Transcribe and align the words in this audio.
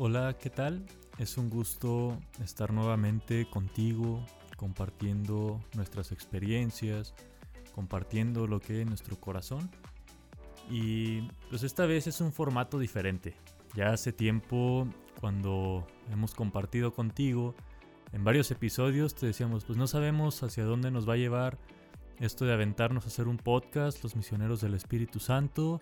Hola, 0.00 0.36
¿qué 0.38 0.48
tal? 0.48 0.86
Es 1.18 1.38
un 1.38 1.50
gusto 1.50 2.16
estar 2.40 2.72
nuevamente 2.72 3.50
contigo, 3.50 4.24
compartiendo 4.56 5.60
nuestras 5.74 6.12
experiencias, 6.12 7.16
compartiendo 7.74 8.46
lo 8.46 8.60
que 8.60 8.82
es 8.82 8.86
nuestro 8.86 9.18
corazón. 9.18 9.68
Y 10.70 11.22
pues 11.50 11.64
esta 11.64 11.84
vez 11.84 12.06
es 12.06 12.20
un 12.20 12.32
formato 12.32 12.78
diferente. 12.78 13.34
Ya 13.74 13.88
hace 13.88 14.12
tiempo, 14.12 14.86
cuando 15.20 15.84
hemos 16.12 16.32
compartido 16.32 16.92
contigo, 16.92 17.56
en 18.12 18.22
varios 18.22 18.52
episodios 18.52 19.16
te 19.16 19.26
decíamos, 19.26 19.64
pues 19.64 19.76
no 19.76 19.88
sabemos 19.88 20.44
hacia 20.44 20.62
dónde 20.62 20.92
nos 20.92 21.08
va 21.08 21.14
a 21.14 21.16
llevar 21.16 21.58
esto 22.20 22.44
de 22.44 22.52
aventarnos 22.52 23.02
a 23.02 23.08
hacer 23.08 23.26
un 23.26 23.36
podcast, 23.36 24.04
los 24.04 24.14
misioneros 24.14 24.60
del 24.60 24.74
Espíritu 24.74 25.18
Santo. 25.18 25.80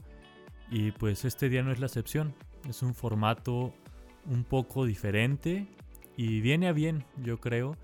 Y 0.71 0.93
pues 0.93 1.27
este 1.27 1.51
día 1.51 1.63
no 1.63 1.71
es 1.71 1.81
la 1.81 1.87
excepción. 1.87 2.35
Es 2.67 2.83
un 2.83 2.95
formato 2.95 3.75
un 4.29 4.45
poco 4.45 4.85
diferente 4.85 5.67
y 6.17 6.41
viene 6.41 6.69
a 6.69 6.73
bien, 6.73 7.05
yo 7.23 7.39
creo, 7.41 7.77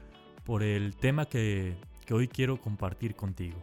por 0.45 0.63
el 0.63 0.97
tema 0.97 1.27
que, 1.27 1.77
hoy 2.11 2.29
quiero 2.29 2.61
compartir 2.61 3.15
contigo. 3.15 3.57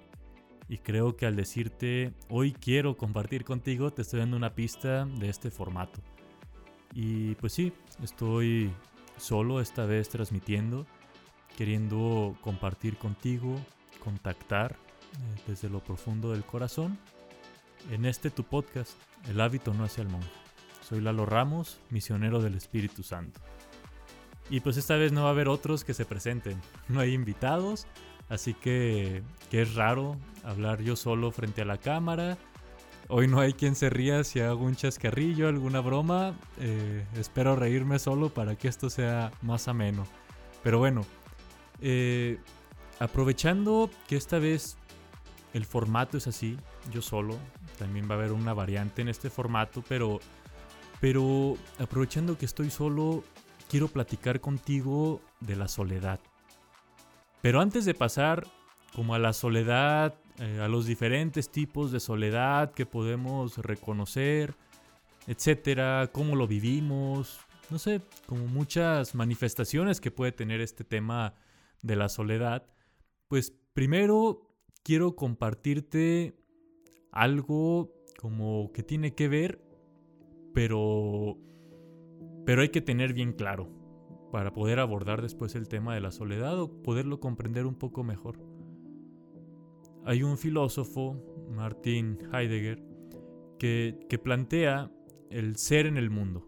Y 0.68 0.80
creo 0.80 1.16
que 1.16 1.28
al 1.28 1.36
decirte 1.36 2.14
hoy 2.30 2.52
quiero 2.52 2.98
compartir 2.98 3.44
contigo, 3.44 3.92
te 3.92 4.02
estoy 4.02 4.22
dando 4.22 4.38
una 4.38 4.56
pista 4.56 5.06
de 5.06 5.30
este 5.30 5.52
formato. 5.52 6.00
Y 6.94 7.36
pues 7.36 7.54
sí, 7.54 7.74
estoy 8.02 8.72
solo 9.18 9.62
esta 9.62 9.86
vez 9.86 10.10
transmitiendo, 10.10 10.88
queriendo 11.58 12.36
compartir 12.42 12.98
contigo, 12.98 13.56
contactar 14.04 14.74
eh, 14.74 15.42
desde 15.48 15.70
lo 15.70 15.84
profundo 15.84 16.32
del 16.32 16.44
corazón 16.44 16.98
en 17.92 18.06
este 18.06 18.30
tu 18.30 18.44
podcast, 18.44 18.92
El 19.28 19.42
hábito 19.42 19.74
no 19.74 19.84
hace 19.84 20.02
al 20.02 20.10
monje. 20.10 20.30
Soy 20.90 21.02
Lalo 21.02 21.28
Ramos, 21.28 21.80
misionero 21.92 22.42
del 22.42 22.56
Espíritu 22.56 23.04
Santo. 23.04 23.40
Y 24.50 24.62
pues 24.62 24.76
esta 24.78 24.96
vez 24.96 25.12
no 25.12 25.22
va 25.22 25.28
a 25.28 25.32
haber 25.32 25.48
otros 25.48 25.84
que 25.84 25.94
se 25.94 26.06
presenten. 26.06 26.60
No 26.88 27.00
hay 27.00 27.14
invitados, 27.14 27.86
así 28.30 28.56
que, 28.56 29.22
que 29.52 29.62
es 29.62 29.76
raro 29.76 30.18
hablar 30.44 30.82
yo 30.82 30.96
solo 30.96 31.32
frente 31.32 31.62
a 31.62 31.66
la 31.66 31.78
cámara. 31.78 32.40
Hoy 33.08 33.28
no 33.28 33.40
hay 33.40 33.54
quien 33.54 33.76
se 33.76 33.92
ría 33.92 34.24
si 34.24 34.40
hago 34.40 34.66
un 34.66 34.76
chascarrillo, 34.76 35.48
alguna 35.48 35.80
broma. 35.80 36.36
Eh, 36.60 37.06
espero 37.16 37.56
reírme 37.56 38.00
solo 38.00 38.30
para 38.30 38.56
que 38.56 38.68
esto 38.68 38.90
sea 38.90 39.32
más 39.44 39.68
ameno. 39.68 40.08
Pero 40.64 40.80
bueno, 40.80 41.06
eh, 41.82 42.40
aprovechando 43.00 43.92
que 44.08 44.16
esta 44.16 44.40
vez 44.40 44.78
el 45.54 45.66
formato 45.66 46.18
es 46.18 46.28
así, 46.28 46.58
yo 46.92 47.02
solo, 47.02 47.38
también 47.78 48.10
va 48.10 48.16
a 48.16 48.18
haber 48.18 48.32
una 48.32 48.54
variante 48.54 49.02
en 49.02 49.10
este 49.10 49.30
formato, 49.30 49.84
pero 49.88 50.20
pero 51.00 51.58
aprovechando 51.78 52.38
que 52.38 52.46
estoy 52.46 52.70
solo, 52.70 53.24
quiero 53.70 53.88
platicar 53.88 54.42
contigo 54.42 55.22
de 55.40 55.56
la 55.56 55.68
soledad. 55.68 56.20
Pero 57.42 57.62
antes 57.62 57.86
de 57.86 57.94
pasar 57.94 58.46
como 58.94 59.16
a 59.16 59.20
la 59.20 59.34
soledad, 59.34 60.16
eh, 60.40 60.60
a 60.62 60.68
los 60.68 60.86
diferentes 60.86 61.50
tipos 61.50 61.92
de 61.92 62.00
soledad 62.00 62.72
que 62.72 62.86
podemos 62.86 63.58
reconocer, 63.58 64.56
etcétera, 65.28 66.10
cómo 66.12 66.36
lo 66.36 66.48
vivimos, 66.48 67.40
no 67.70 67.78
sé, 67.78 68.02
como 68.26 68.48
muchas 68.48 69.16
manifestaciones 69.16 70.02
que 70.02 70.12
puede 70.12 70.32
tener 70.32 70.60
este 70.60 70.84
tema 70.84 71.34
de 71.82 71.96
la 71.96 72.10
soledad, 72.10 72.66
pues 73.28 73.54
primero 73.74 74.50
quiero 74.84 75.16
compartirte 75.16 76.36
algo 77.12 77.94
como 78.18 78.72
que 78.74 78.84
tiene 78.84 79.14
que 79.14 79.28
ver 79.28 79.69
pero, 80.60 81.38
pero 82.46 82.62
hay 82.62 82.68
que 82.68 82.82
tener 82.82 83.14
bien 83.14 83.32
claro 83.32 83.70
para 84.30 84.52
poder 84.52 84.80
abordar 84.80 85.22
después 85.22 85.56
el 85.56 85.70
tema 85.70 85.96
de 85.96 86.02
la 86.02 86.12
soledad 86.12 86.60
o 86.60 86.82
poderlo 86.84 87.22
comprender 87.22 87.66
un 87.66 87.76
poco 87.76 88.04
mejor. 88.04 88.42
Hay 90.04 90.22
un 90.22 90.38
filósofo, 90.38 91.16
Martin 91.50 92.18
Heidegger, 92.34 92.84
que, 93.58 94.20
plantea 94.22 94.92
el 95.30 95.56
ser 95.56 95.86
en 95.86 95.96
el 95.96 96.10
mundo. 96.10 96.46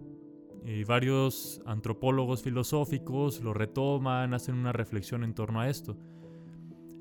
Y 0.66 0.84
varios 0.84 1.62
antropólogos 1.66 2.44
filosóficos 2.44 3.42
lo 3.42 3.54
retoman, 3.54 4.34
hacen 4.34 4.56
una 4.56 4.74
reflexión 4.74 5.24
en 5.24 5.34
torno 5.34 5.62
a 5.62 5.70
esto. 5.70 5.98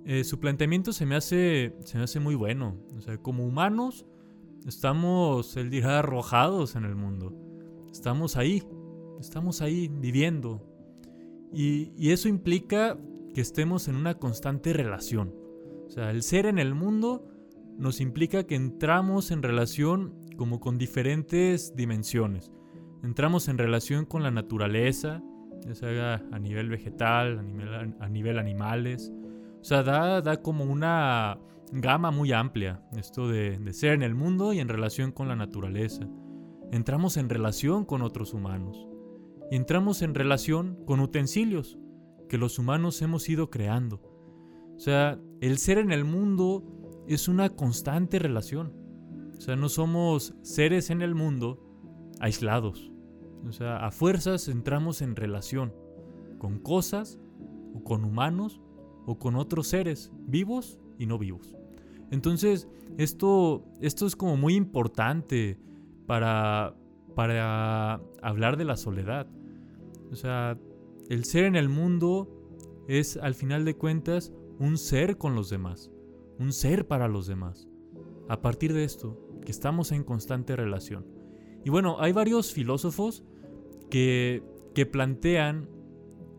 Eh, 0.04 0.22
su 0.22 0.38
planteamiento 0.38 0.92
se 0.92 1.06
me, 1.06 1.16
hace, 1.16 1.74
se 1.82 1.98
me 1.98 2.04
hace 2.04 2.20
muy 2.20 2.36
bueno. 2.36 2.76
O 2.96 3.00
sea, 3.00 3.18
como 3.18 3.44
humanos 3.44 4.06
Estamos, 4.66 5.56
él 5.56 5.70
dirá, 5.70 6.00
arrojados 6.00 6.76
en 6.76 6.84
el 6.84 6.94
mundo. 6.94 7.34
Estamos 7.90 8.36
ahí, 8.36 8.62
estamos 9.20 9.62
ahí 9.62 9.88
viviendo. 9.88 10.66
Y, 11.52 11.92
y 11.96 12.12
eso 12.12 12.28
implica 12.28 12.98
que 13.34 13.40
estemos 13.40 13.88
en 13.88 13.96
una 13.96 14.14
constante 14.14 14.72
relación. 14.72 15.34
O 15.86 15.90
sea, 15.90 16.10
el 16.10 16.22
ser 16.22 16.46
en 16.46 16.58
el 16.58 16.74
mundo 16.74 17.26
nos 17.78 18.00
implica 18.00 18.44
que 18.44 18.54
entramos 18.54 19.30
en 19.30 19.42
relación 19.42 20.14
como 20.36 20.60
con 20.60 20.78
diferentes 20.78 21.74
dimensiones. 21.74 22.52
Entramos 23.02 23.48
en 23.48 23.58
relación 23.58 24.04
con 24.04 24.22
la 24.22 24.30
naturaleza, 24.30 25.22
ya 25.66 25.74
sea 25.74 26.22
a 26.30 26.38
nivel 26.38 26.68
vegetal, 26.68 27.38
a 27.38 27.42
nivel, 27.42 27.94
a 27.98 28.08
nivel 28.08 28.38
animales. 28.38 29.12
O 29.60 29.64
sea, 29.64 29.82
da, 29.82 30.20
da 30.20 30.42
como 30.42 30.64
una, 30.64 31.38
gama 31.72 32.10
muy 32.10 32.32
amplia, 32.32 32.82
esto 32.96 33.28
de, 33.28 33.72
ser 33.72 33.92
en 33.92 34.02
el 34.02 34.14
mundo 34.14 34.52
y 34.52 34.60
en 34.60 34.68
relación 34.68 35.12
con 35.12 35.28
la 35.28 35.36
naturaleza. 35.36 36.08
Entramos 36.72 37.16
en 37.16 37.28
relación 37.28 37.84
con 37.84 38.02
otros 38.02 38.34
humanos. 38.34 38.86
Entramos 39.50 40.02
en 40.02 40.14
relación 40.14 40.84
con 40.86 41.00
utensilios 41.00 41.78
que 42.28 42.38
los 42.38 42.58
humanos 42.58 43.02
hemos 43.02 43.28
ido 43.28 43.50
creando. 43.50 44.00
O 44.76 44.78
sea, 44.78 45.18
el 45.40 45.58
ser 45.58 45.78
en 45.78 45.92
el 45.92 46.04
mundo 46.04 46.64
es 47.06 47.28
una 47.28 47.50
constante 47.50 48.18
relación. 48.18 48.72
O 49.36 49.40
sea, 49.40 49.56
no 49.56 49.68
somos 49.68 50.34
seres 50.42 50.90
en 50.90 51.02
el 51.02 51.14
mundo 51.14 51.60
aislados. 52.20 52.92
O 53.46 53.52
sea, 53.52 53.84
a 53.84 53.90
fuerzas 53.90 54.48
entramos 54.48 55.02
en 55.02 55.16
relación 55.16 55.74
con 56.38 56.58
cosas 56.58 57.18
o 57.74 57.82
con 57.82 58.04
humanos 58.04 58.60
o 59.06 59.18
con 59.18 59.34
otros 59.34 59.66
seres 59.68 60.12
vivos 60.26 60.78
y 60.98 61.06
no 61.06 61.18
vivos. 61.18 61.59
Entonces, 62.10 62.68
esto, 62.98 63.64
esto 63.80 64.06
es 64.06 64.16
como 64.16 64.36
muy 64.36 64.54
importante 64.54 65.58
para, 66.06 66.74
para 67.14 68.00
hablar 68.22 68.56
de 68.56 68.64
la 68.64 68.76
soledad. 68.76 69.26
O 70.10 70.16
sea, 70.16 70.58
el 71.08 71.24
ser 71.24 71.44
en 71.44 71.56
el 71.56 71.68
mundo 71.68 72.28
es 72.88 73.16
al 73.16 73.34
final 73.34 73.64
de 73.64 73.76
cuentas 73.76 74.32
un 74.58 74.76
ser 74.76 75.16
con 75.16 75.34
los 75.34 75.48
demás, 75.50 75.90
un 76.38 76.52
ser 76.52 76.86
para 76.86 77.08
los 77.08 77.26
demás. 77.26 77.68
A 78.28 78.40
partir 78.40 78.72
de 78.72 78.84
esto, 78.84 79.18
que 79.44 79.50
estamos 79.50 79.92
en 79.92 80.04
constante 80.04 80.56
relación. 80.56 81.06
Y 81.64 81.70
bueno, 81.70 81.96
hay 82.00 82.12
varios 82.12 82.52
filósofos 82.52 83.24
que, 83.90 84.42
que 84.74 84.86
plantean 84.86 85.68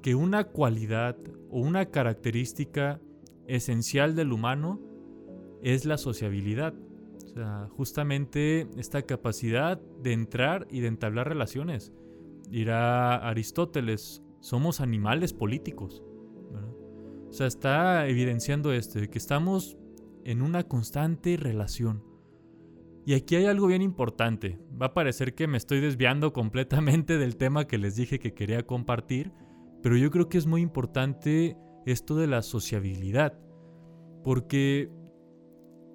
que 0.01 0.15
una 0.15 0.45
cualidad 0.45 1.17
o 1.49 1.59
una 1.59 1.87
característica 1.87 2.99
esencial 3.47 4.15
del 4.15 4.31
humano 4.31 4.79
es 5.61 5.85
la 5.85 5.97
sociabilidad. 5.97 6.73
O 7.23 7.27
sea, 7.33 7.67
justamente 7.71 8.67
esta 8.77 9.03
capacidad 9.03 9.79
de 9.79 10.13
entrar 10.13 10.67
y 10.69 10.81
de 10.81 10.87
entablar 10.87 11.29
relaciones. 11.29 11.93
Dirá 12.49 13.15
Aristóteles, 13.15 14.23
somos 14.41 14.81
animales 14.81 15.33
políticos. 15.33 16.03
O 17.29 17.33
sea, 17.33 17.47
está 17.47 18.07
evidenciando 18.07 18.73
esto, 18.73 18.99
que 19.09 19.17
estamos 19.17 19.77
en 20.25 20.41
una 20.41 20.63
constante 20.63 21.37
relación. 21.37 22.03
Y 23.05 23.13
aquí 23.13 23.37
hay 23.37 23.45
algo 23.45 23.67
bien 23.67 23.81
importante. 23.81 24.59
Va 24.79 24.87
a 24.87 24.93
parecer 24.93 25.33
que 25.33 25.47
me 25.47 25.57
estoy 25.57 25.79
desviando 25.79 26.33
completamente 26.33 27.17
del 27.17 27.37
tema 27.37 27.67
que 27.67 27.77
les 27.77 27.95
dije 27.95 28.19
que 28.19 28.33
quería 28.33 28.63
compartir, 28.63 29.31
pero 29.81 29.95
yo 29.95 30.11
creo 30.11 30.27
que 30.27 30.37
es 30.37 30.45
muy 30.45 30.61
importante 30.61 31.57
esto 31.85 32.15
de 32.15 32.27
la 32.27 32.41
sociabilidad. 32.41 33.39
Porque 34.23 34.91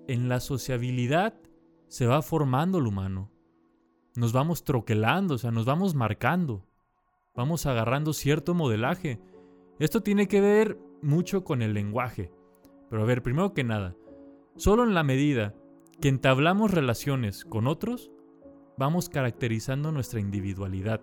en 0.09 0.29
la 0.29 0.41
sociabilidad 0.41 1.35
se 1.89 2.07
va 2.07 2.23
formando 2.23 2.79
el 2.79 2.87
humano. 2.87 3.31
Nos 4.15 4.33
vamos 4.33 4.65
troquelando, 4.65 5.35
o 5.35 5.39
sea, 5.39 5.51
nos 5.51 5.67
vamos 5.67 5.95
marcando. 5.95 6.67
Vamos 7.35 7.67
agarrando 7.67 8.13
cierto 8.13 8.55
modelaje. 8.55 9.21
Esto 9.79 10.03
tiene 10.03 10.27
que 10.27 10.41
ver 10.41 10.79
mucho 11.03 11.45
con 11.45 11.61
el 11.63 11.75
lenguaje. 11.75 12.33
Pero 12.89 13.03
a 13.03 13.05
ver, 13.05 13.23
primero 13.23 13.53
que 13.53 13.65
nada, 13.65 13.95
solo 14.57 14.85
en 14.85 14.95
la 14.95 15.03
medida 15.03 15.55
que 16.01 16.09
entablamos 16.09 16.71
relaciones 16.71 17.45
con 17.45 17.67
otros, 17.67 18.11
vamos 18.79 19.09
caracterizando 19.09 19.93
nuestra 19.93 20.21
individualidad. 20.21 21.01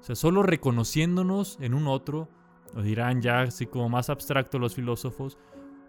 O 0.00 0.02
sea, 0.02 0.14
solo 0.14 0.42
reconociéndonos 0.42 1.58
en 1.60 1.74
un 1.74 1.86
otro, 1.86 2.28
o 2.74 2.82
dirán 2.82 3.22
ya 3.22 3.42
así 3.42 3.66
como 3.66 3.88
más 3.88 4.10
abstracto 4.10 4.58
los 4.58 4.74
filósofos, 4.74 5.38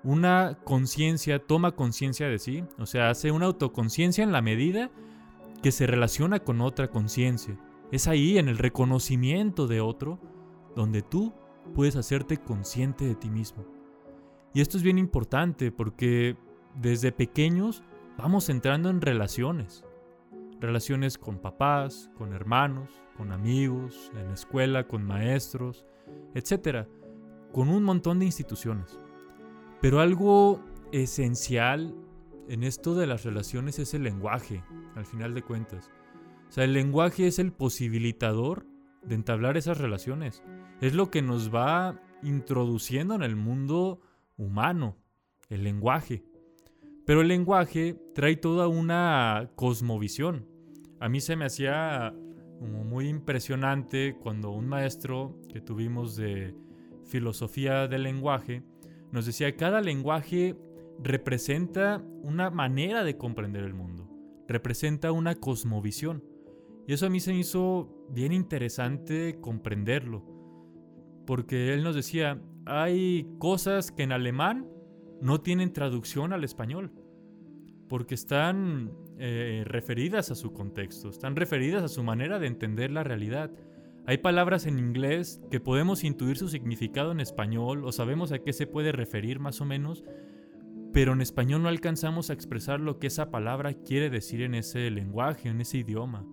una 0.07 0.57
conciencia 0.63 1.45
toma 1.45 1.73
conciencia 1.73 2.29
de 2.29 2.39
sí, 2.39 2.63
o 2.79 2.85
sea, 2.85 3.09
hace 3.09 3.29
una 3.29 3.47
autoconciencia 3.47 4.23
en 4.23 4.31
la 4.31 4.41
medida 4.41 4.89
que 5.61 5.73
se 5.73 5.85
relaciona 5.85 6.39
con 6.39 6.61
otra 6.61 6.89
conciencia. 6.89 7.59
Es 7.91 8.07
ahí, 8.07 8.37
en 8.37 8.47
el 8.47 8.57
reconocimiento 8.57 9.67
de 9.67 9.81
otro, 9.81 10.17
donde 10.77 11.01
tú 11.01 11.33
puedes 11.75 11.97
hacerte 11.97 12.37
consciente 12.37 13.03
de 13.03 13.15
ti 13.15 13.29
mismo. 13.29 13.65
Y 14.53 14.61
esto 14.61 14.77
es 14.77 14.83
bien 14.83 14.97
importante 14.97 15.73
porque 15.73 16.37
desde 16.73 17.11
pequeños 17.11 17.83
vamos 18.17 18.47
entrando 18.47 18.89
en 18.89 19.01
relaciones. 19.01 19.83
Relaciones 20.61 21.17
con 21.17 21.39
papás, 21.39 22.09
con 22.17 22.31
hermanos, 22.31 22.89
con 23.17 23.33
amigos, 23.33 24.09
en 24.15 24.29
la 24.29 24.35
escuela, 24.35 24.87
con 24.87 25.03
maestros, 25.03 25.85
etc. 26.33 26.87
Con 27.51 27.67
un 27.67 27.83
montón 27.83 28.19
de 28.19 28.25
instituciones. 28.25 29.01
Pero 29.81 29.99
algo 29.99 30.63
esencial 30.91 31.95
en 32.49 32.63
esto 32.63 32.95
de 32.95 33.07
las 33.07 33.23
relaciones 33.23 33.79
es 33.79 33.93
el 33.93 34.03
lenguaje, 34.03 34.63
al 34.95 35.05
final 35.05 35.33
de 35.33 35.43
cuentas. 35.43 35.91
O 36.49 36.51
sea, 36.51 36.63
el 36.63 36.73
lenguaje 36.73 37.27
es 37.27 37.39
el 37.39 37.51
posibilitador 37.51 38.65
de 39.03 39.15
entablar 39.15 39.57
esas 39.57 39.77
relaciones. 39.77 40.41
Es 40.81 40.93
lo 40.93 41.11
que 41.11 41.21
nos 41.21 41.53
va 41.53 42.01
introduciendo 42.23 43.15
en 43.15 43.23
el 43.23 43.35
mundo 43.35 44.01
humano, 44.37 44.97
el 45.49 45.63
lenguaje. 45.63 46.23
Pero 47.05 47.21
el 47.21 47.27
lenguaje 47.27 47.99
trae 48.15 48.35
toda 48.35 48.67
una 48.67 49.51
cosmovisión. 49.55 50.47
A 50.99 51.09
mí 51.09 51.21
se 51.21 51.35
me 51.35 51.45
hacía 51.45 52.13
muy 52.59 53.07
impresionante 53.07 54.17
cuando 54.19 54.51
un 54.51 54.67
maestro 54.67 55.39
que 55.47 55.61
tuvimos 55.61 56.15
de 56.15 56.55
filosofía 57.05 57.87
del 57.87 58.03
lenguaje 58.03 58.63
nos 59.11 59.25
decía, 59.25 59.55
cada 59.55 59.81
lenguaje 59.81 60.55
representa 60.99 62.03
una 62.23 62.49
manera 62.49 63.03
de 63.03 63.17
comprender 63.17 63.63
el 63.63 63.73
mundo, 63.73 64.09
representa 64.47 65.11
una 65.11 65.35
cosmovisión. 65.35 66.23
Y 66.87 66.93
eso 66.93 67.05
a 67.05 67.09
mí 67.09 67.19
se 67.19 67.33
me 67.33 67.39
hizo 67.39 68.07
bien 68.09 68.31
interesante 68.31 69.39
comprenderlo, 69.41 70.23
porque 71.25 71.73
él 71.73 71.83
nos 71.83 71.95
decía, 71.95 72.41
hay 72.65 73.27
cosas 73.39 73.91
que 73.91 74.03
en 74.03 74.11
alemán 74.11 74.67
no 75.21 75.41
tienen 75.41 75.73
traducción 75.73 76.33
al 76.33 76.43
español, 76.43 76.91
porque 77.89 78.15
están 78.15 78.91
eh, 79.19 79.63
referidas 79.65 80.31
a 80.31 80.35
su 80.35 80.53
contexto, 80.53 81.09
están 81.09 81.35
referidas 81.35 81.83
a 81.83 81.87
su 81.87 82.03
manera 82.03 82.39
de 82.39 82.47
entender 82.47 82.91
la 82.91 83.03
realidad. 83.03 83.51
Hay 84.09 84.19
palabras 84.19 84.65
en 84.65 84.79
inglés 84.79 85.41
que 85.51 85.59
podemos 85.59 86.05
intuir 86.05 86.37
su 86.37 86.47
significado 86.47 87.11
en 87.11 87.19
español 87.19 87.83
o 87.83 87.91
sabemos 87.91 88.31
a 88.31 88.39
qué 88.39 88.53
se 88.53 88.65
puede 88.65 88.93
referir 88.93 89.41
más 89.41 89.59
o 89.59 89.65
menos, 89.65 90.05
pero 90.93 91.11
en 91.11 91.19
español 91.19 91.61
no 91.61 91.67
alcanzamos 91.67 92.29
a 92.29 92.33
expresar 92.33 92.79
lo 92.79 92.99
que 92.99 93.07
esa 93.07 93.31
palabra 93.31 93.73
quiere 93.73 94.09
decir 94.09 94.43
en 94.43 94.55
ese 94.55 94.89
lenguaje, 94.91 95.49
en 95.49 95.59
ese 95.59 95.79
idioma. 95.79 96.25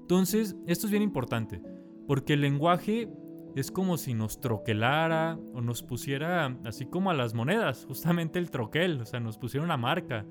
Entonces, 0.00 0.56
esto 0.66 0.86
es 0.86 0.90
bien 0.90 1.04
importante, 1.04 1.62
porque 2.08 2.32
el 2.32 2.40
lenguaje 2.40 3.08
es 3.54 3.70
como 3.70 3.98
si 3.98 4.14
nos 4.14 4.40
troquelara 4.40 5.38
o 5.54 5.60
nos 5.60 5.84
pusiera 5.84 6.58
así 6.64 6.86
como 6.86 7.12
a 7.12 7.14
las 7.14 7.34
monedas, 7.34 7.84
justamente 7.86 8.40
el 8.40 8.50
troquel, 8.50 9.00
o 9.00 9.06
sea, 9.06 9.20
nos 9.20 9.38
pusiera 9.38 9.64
una 9.64 9.76
marca, 9.76 10.26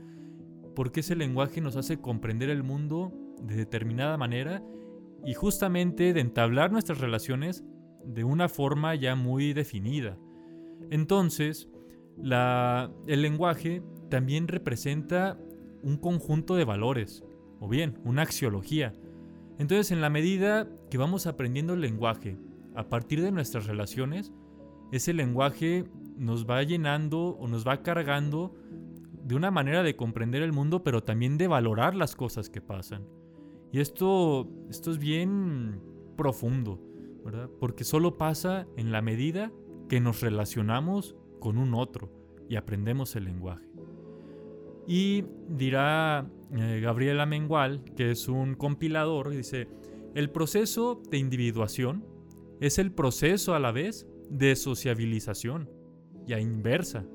porque 0.76 1.00
ese 1.00 1.16
lenguaje 1.16 1.62
nos 1.62 1.78
hace 1.78 2.02
comprender 2.02 2.50
el 2.50 2.64
mundo 2.64 3.14
de 3.42 3.56
determinada 3.56 4.18
manera 4.18 4.62
y 5.26 5.34
justamente 5.34 6.14
de 6.14 6.22
entablar 6.22 6.72
nuestras 6.72 7.00
relaciones 7.00 7.64
de 8.04 8.24
una 8.24 8.50
forma 8.50 8.96
ya 8.96 9.16
muy 9.16 9.54
definida. 9.54 10.18
Entonces, 10.90 11.70
el 12.18 13.22
lenguaje 13.22 13.84
también 14.10 14.48
representa 14.48 15.38
un 15.84 15.98
conjunto 15.98 16.56
de 16.56 16.66
valores, 16.66 17.24
o 17.60 17.68
bien, 17.68 18.00
una 18.04 18.24
axiología. 18.24 18.94
Entonces, 19.58 19.92
en 19.92 20.02
la 20.02 20.10
medida 20.10 20.68
que 20.90 20.98
vamos 20.98 21.28
aprendiendo 21.28 21.76
el 21.76 21.82
lenguaje 21.82 22.38
a 22.76 22.90
partir 22.90 23.22
de 23.22 23.32
nuestras 23.32 23.68
relaciones, 23.68 24.34
ese 24.92 25.14
lenguaje 25.14 25.86
nos 26.18 26.46
va 26.46 26.64
llenando 26.64 27.38
o 27.38 27.48
nos 27.48 27.68
va 27.68 27.84
cargando 27.84 28.56
de 29.24 29.36
una 29.36 29.52
manera 29.52 29.84
de 29.84 29.96
comprender 29.96 30.42
el 30.42 30.52
mundo, 30.52 30.84
pero 30.84 31.04
también 31.04 31.38
de 31.38 31.48
valorar 31.48 31.96
las 31.96 32.16
cosas 32.16 32.50
que 32.50 32.62
pasan. 32.62 33.06
Y 33.72 33.80
esto, 33.80 34.50
esto 34.70 34.92
es 34.92 34.98
bien 34.98 35.82
profundo, 36.18 36.80
¿verdad? 37.24 37.50
Porque 37.60 37.84
solo 37.84 38.18
pasa 38.18 38.68
en 38.76 38.92
la 38.92 39.02
medida 39.02 39.52
que 39.88 40.00
nos 40.00 40.22
relacionamos 40.22 41.16
con 41.40 41.58
un 41.58 41.74
otro 41.74 42.12
y 42.50 42.56
aprendemos 42.56 43.16
el 43.16 43.26
lenguaje. 43.26 43.66
Y 44.88 45.24
dirá 45.48 46.30
eh, 46.54 46.80
Gabriela 46.82 47.26
Mengual, 47.26 47.84
que 47.96 48.12
es 48.12 48.28
un 48.28 48.56
compilador, 48.56 49.30
dice, 49.30 49.68
el 50.16 50.30
proceso 50.30 51.02
de 51.10 51.18
individuación 51.18 52.06
es 52.60 52.78
el 52.78 52.92
proceso 52.92 53.56
a 53.56 53.60
la 53.60 53.72
vez 53.72 54.08
de 54.30 54.56
sociabilización 54.56 55.70
y 56.28 56.34
a 56.34 56.40
inversa. 56.40 57.06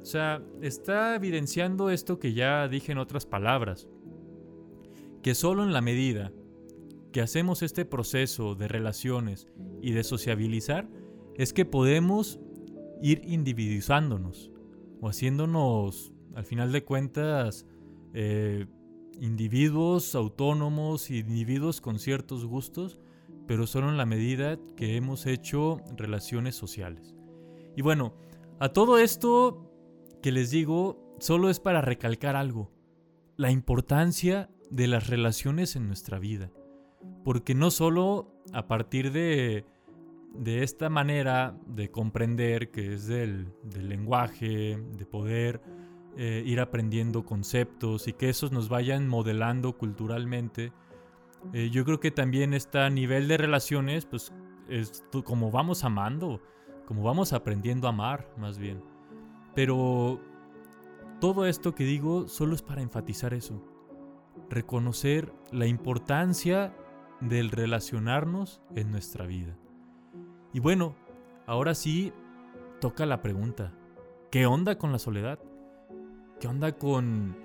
O 0.00 0.04
sea, 0.04 0.42
está 0.62 1.14
evidenciando 1.16 1.90
esto 1.90 2.18
que 2.18 2.32
ya 2.32 2.66
dije 2.68 2.92
en 2.92 2.98
otras 2.98 3.26
palabras, 3.26 3.88
que 5.22 5.34
solo 5.34 5.62
en 5.62 5.72
la 5.72 5.80
medida 5.80 6.32
que 7.12 7.20
hacemos 7.20 7.62
este 7.62 7.84
proceso 7.84 8.54
de 8.54 8.68
relaciones 8.68 9.48
y 9.82 9.92
de 9.92 10.04
sociabilizar, 10.04 10.88
es 11.34 11.52
que 11.52 11.64
podemos 11.64 12.40
ir 13.02 13.22
individualizándonos 13.24 14.50
o 15.00 15.08
haciéndonos, 15.08 16.12
al 16.34 16.44
final 16.44 16.72
de 16.72 16.84
cuentas, 16.84 17.66
eh, 18.12 18.66
individuos 19.20 20.14
autónomos, 20.14 21.10
individuos 21.10 21.80
con 21.80 21.98
ciertos 21.98 22.44
gustos, 22.44 23.00
pero 23.46 23.66
solo 23.66 23.88
en 23.88 23.96
la 23.96 24.06
medida 24.06 24.58
que 24.76 24.96
hemos 24.96 25.26
hecho 25.26 25.80
relaciones 25.96 26.54
sociales. 26.54 27.14
Y 27.76 27.82
bueno, 27.82 28.14
a 28.58 28.70
todo 28.70 28.98
esto 28.98 29.72
que 30.22 30.32
les 30.32 30.50
digo, 30.50 31.16
solo 31.20 31.48
es 31.48 31.60
para 31.60 31.80
recalcar 31.80 32.36
algo, 32.36 32.72
la 33.36 33.50
importancia 33.50 34.50
de 34.70 34.86
las 34.86 35.08
relaciones 35.08 35.76
en 35.76 35.86
nuestra 35.86 36.18
vida. 36.18 36.50
Porque 37.24 37.54
no 37.54 37.70
solo 37.70 38.32
a 38.52 38.66
partir 38.66 39.12
de, 39.12 39.64
de 40.34 40.62
esta 40.62 40.88
manera 40.88 41.56
de 41.66 41.90
comprender 41.90 42.70
que 42.70 42.94
es 42.94 43.06
del, 43.06 43.52
lenguaje, 43.74 44.78
de 44.96 45.06
poder 45.06 45.60
eh, 46.16 46.42
ir 46.44 46.60
aprendiendo 46.60 47.24
conceptos 47.24 48.08
y 48.08 48.12
que 48.12 48.28
esos 48.28 48.52
nos 48.52 48.68
vayan 48.68 49.08
modelando 49.08 49.76
culturalmente, 49.76 50.72
eh, 51.52 51.70
yo 51.70 51.84
creo 51.84 52.00
que 52.00 52.10
también 52.10 52.52
está 52.52 52.90
nivel 52.90 53.28
de 53.28 53.36
relaciones, 53.36 54.06
pues 54.06 54.32
es 54.68 55.04
como 55.24 55.50
vamos 55.50 55.84
amando, 55.84 56.40
como 56.86 57.02
vamos 57.02 57.32
aprendiendo 57.32 57.86
a 57.86 57.90
amar 57.90 58.32
más 58.36 58.58
bien. 58.58 58.82
Pero 59.54 60.20
todo 61.20 61.46
esto 61.46 61.74
que 61.74 61.84
digo 61.84 62.28
solo 62.28 62.54
es 62.54 62.62
para 62.62 62.82
enfatizar 62.82 63.34
eso 63.34 63.62
reconocer 64.50 65.32
la 65.52 65.66
importancia 65.66 66.74
del 67.20 67.50
relacionarnos 67.50 68.60
en 68.74 68.90
nuestra 68.90 69.26
vida. 69.26 69.56
Y 70.52 70.60
bueno, 70.60 70.96
ahora 71.46 71.74
sí 71.74 72.12
toca 72.80 73.06
la 73.06 73.22
pregunta, 73.22 73.72
¿qué 74.30 74.46
onda 74.46 74.78
con 74.78 74.92
la 74.92 74.98
soledad? 74.98 75.38
¿Qué 76.40 76.46
onda 76.46 76.72
con, 76.72 77.36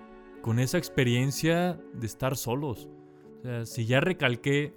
con 0.41 0.59
esa 0.59 0.77
experiencia 0.77 1.79
de 1.93 2.05
estar 2.05 2.37
solos? 2.37 2.89
si 3.65 3.85
ya 3.85 3.99
recalqué 3.99 4.73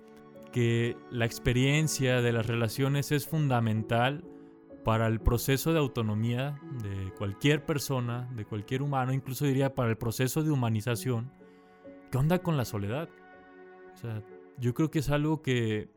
que 0.51 0.97
la 1.11 1.25
experiencia 1.25 2.21
de 2.21 2.33
las 2.33 2.47
relaciones 2.47 3.13
es 3.13 3.27
fundamental 3.29 4.25
para 4.85 5.07
el 5.07 5.21
proceso 5.21 5.73
de 5.73 5.79
autonomía 5.79 6.61
de 6.83 7.13
cualquier 7.19 7.65
persona, 7.65 8.29
de 8.35 8.45
cualquier 8.45 8.83
humano, 8.83 9.13
incluso 9.13 9.45
diría 9.45 9.75
para 9.75 9.91
el 9.91 9.97
proceso 9.97 10.43
de 10.43 10.51
humanización, 10.51 11.33
¿qué 12.11 12.19
onda 12.19 12.39
con 12.41 12.57
la 12.57 12.65
soledad? 12.65 13.09
O 13.95 13.97
sea, 13.97 14.23
yo 14.59 14.75
creo 14.75 14.91
que 14.91 15.01
es 15.01 15.11
algo 15.11 15.43
que, 15.43 15.91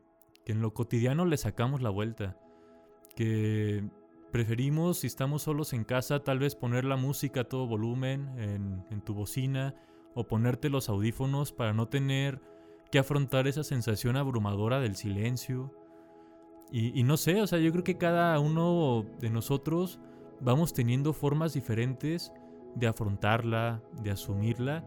que 0.44 0.52
en 0.52 0.62
lo 0.62 0.74
cotidiano 0.74 1.24
le 1.24 1.36
sacamos 1.36 1.82
la 1.82 1.90
vuelta. 1.90 2.36
Que 3.14 3.84
preferimos, 4.30 4.98
si 4.98 5.06
estamos 5.06 5.42
solos 5.42 5.72
en 5.72 5.84
casa, 5.84 6.22
tal 6.22 6.38
vez 6.38 6.54
poner 6.54 6.84
la 6.84 6.96
música 6.96 7.40
a 7.40 7.44
todo 7.44 7.66
volumen 7.66 8.30
en, 8.38 9.00
tu 9.02 9.14
bocina 9.14 9.74
o 10.14 10.26
ponerte 10.26 10.70
los 10.70 10.88
audífonos 10.88 11.52
para 11.52 11.72
no 11.72 11.88
tener 11.88 12.40
que 12.90 12.98
afrontar 12.98 13.46
esa 13.46 13.64
sensación 13.64 14.16
abrumadora 14.16 14.80
del 14.80 14.96
silencio. 14.96 15.74
Y, 16.72 16.98
y, 16.98 17.02
no 17.02 17.16
sé, 17.16 17.40
o 17.42 17.46
sea, 17.46 17.58
yo 17.58 17.72
creo 17.72 17.84
que 17.84 17.98
cada 17.98 18.38
uno 18.38 19.04
de 19.20 19.30
nosotros 19.30 20.00
vamos 20.40 20.72
teniendo 20.72 21.12
formas 21.12 21.52
diferentes 21.52 22.32
de 22.74 22.86
afrontarla, 22.86 23.82
de 24.02 24.10
asumirla. 24.10 24.84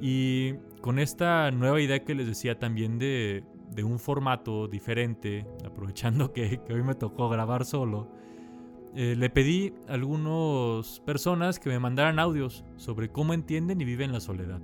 Y 0.00 0.54
con 0.80 0.98
esta 0.98 1.50
nueva 1.50 1.80
idea 1.80 2.04
que 2.04 2.14
les 2.14 2.26
decía 2.26 2.58
también 2.58 2.98
de, 2.98 3.44
de 3.70 3.84
un 3.84 3.98
formato 3.98 4.68
diferente, 4.68 5.46
aprovechando 5.64 6.32
que, 6.32 6.60
que, 6.64 6.72
hoy 6.72 6.82
me 6.82 6.94
tocó 6.94 7.28
grabar 7.28 7.64
solo, 7.64 8.08
eh, 8.94 9.14
le 9.16 9.30
pedí 9.30 9.72
a 9.88 9.94
algunas 9.94 11.00
personas 11.00 11.60
que 11.60 11.68
me 11.68 11.78
mandaran 11.78 12.18
audios 12.18 12.64
sobre 12.76 13.10
cómo 13.10 13.34
entienden 13.34 13.80
y 13.80 13.84
viven 13.84 14.12
la 14.12 14.20
soledad. 14.20 14.60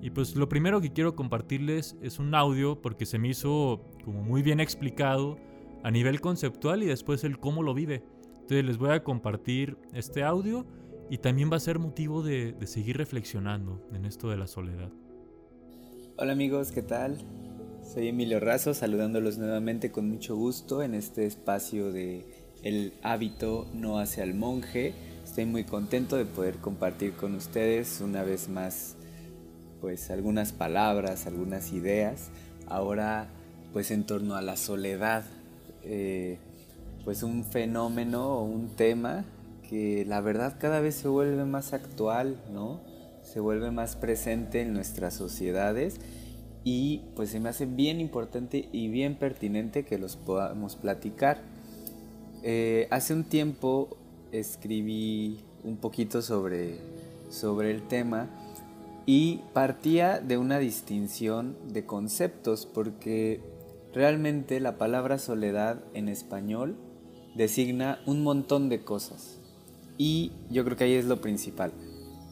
Y 0.00 0.10
pues 0.10 0.34
lo 0.36 0.48
primero 0.48 0.80
que 0.80 0.92
quiero 0.92 1.14
compartirles 1.14 1.96
es 2.02 2.18
un 2.18 2.34
audio 2.34 2.82
porque 2.82 3.06
se 3.06 3.18
me 3.18 3.28
hizo 3.28 3.88
como 4.04 4.22
muy 4.22 4.42
bien 4.42 4.60
explicado 4.60 5.38
a 5.82 5.90
nivel 5.90 6.20
conceptual 6.20 6.82
y 6.82 6.86
después 6.86 7.24
el 7.24 7.38
cómo 7.38 7.62
lo 7.62 7.74
vive. 7.74 8.02
Entonces 8.34 8.64
les 8.64 8.76
voy 8.76 8.90
a 8.90 9.02
compartir 9.02 9.78
este 9.92 10.22
audio 10.22 10.66
y 11.10 11.18
también 11.18 11.50
va 11.50 11.56
a 11.56 11.60
ser 11.60 11.78
motivo 11.78 12.22
de, 12.22 12.54
seguir 12.66 12.96
reflexionando 12.96 13.86
en 13.92 14.04
esto 14.04 14.30
de 14.30 14.36
la 14.36 14.46
soledad. 14.46 14.90
Hola 16.16 16.32
amigos, 16.32 16.70
¿qué 16.72 16.82
tal? 16.82 17.18
Soy 17.82 18.08
Emilio 18.08 18.40
Razo, 18.40 18.72
saludándolos 18.72 19.36
nuevamente 19.36 19.90
con 19.90 20.08
mucho 20.08 20.36
gusto 20.36 20.82
en 20.82 20.94
este 20.94 21.26
espacio 21.26 21.92
de 21.92 22.24
El 22.62 22.94
hábito 23.02 23.66
no 23.74 23.98
hace 23.98 24.22
al 24.22 24.34
monje. 24.34 24.94
Estoy 25.22 25.44
muy 25.44 25.64
contento 25.64 26.16
de 26.16 26.24
poder 26.24 26.56
compartir 26.56 27.12
con 27.12 27.34
ustedes 27.34 28.00
una 28.00 28.22
vez 28.22 28.48
más 28.48 28.96
pues 29.80 30.10
algunas 30.10 30.52
palabras, 30.52 31.26
algunas 31.26 31.72
ideas. 31.72 32.30
Ahora 32.66 33.28
pues 33.74 33.90
en 33.90 34.06
torno 34.06 34.36
a 34.36 34.42
la 34.42 34.56
soledad, 34.56 35.24
eh, 35.82 36.38
pues 37.04 37.22
un 37.22 37.44
fenómeno 37.44 38.38
o 38.38 38.44
un 38.44 38.68
tema 38.76 39.24
que 39.68 40.04
la 40.06 40.20
verdad 40.20 40.56
cada 40.58 40.80
vez 40.80 40.94
se 40.94 41.08
vuelve 41.08 41.44
más 41.44 41.72
actual, 41.72 42.40
¿no? 42.52 42.80
Se 43.22 43.40
vuelve 43.40 43.70
más 43.70 43.96
presente 43.96 44.60
en 44.60 44.74
nuestras 44.74 45.14
sociedades 45.14 46.00
y 46.62 47.02
pues 47.14 47.30
se 47.30 47.40
me 47.40 47.48
hace 47.48 47.66
bien 47.66 48.00
importante 48.00 48.68
y 48.72 48.88
bien 48.88 49.16
pertinente 49.16 49.84
que 49.84 49.98
los 49.98 50.16
podamos 50.16 50.76
platicar. 50.76 51.42
Eh, 52.42 52.88
hace 52.90 53.14
un 53.14 53.24
tiempo 53.24 53.96
escribí 54.32 55.40
un 55.62 55.76
poquito 55.76 56.22
sobre, 56.22 56.78
sobre 57.30 57.70
el 57.70 57.86
tema 57.88 58.28
y 59.06 59.40
partía 59.52 60.20
de 60.20 60.38
una 60.38 60.58
distinción 60.58 61.56
de 61.72 61.86
conceptos 61.86 62.66
porque 62.66 63.40
realmente 63.92 64.60
la 64.60 64.76
palabra 64.76 65.18
soledad 65.18 65.82
en 65.94 66.08
español 66.08 66.76
designa 67.34 68.00
un 68.06 68.22
montón 68.22 68.68
de 68.68 68.82
cosas 68.82 69.40
y 69.98 70.32
yo 70.50 70.64
creo 70.64 70.76
que 70.76 70.84
ahí 70.84 70.94
es 70.94 71.04
lo 71.04 71.20
principal, 71.20 71.72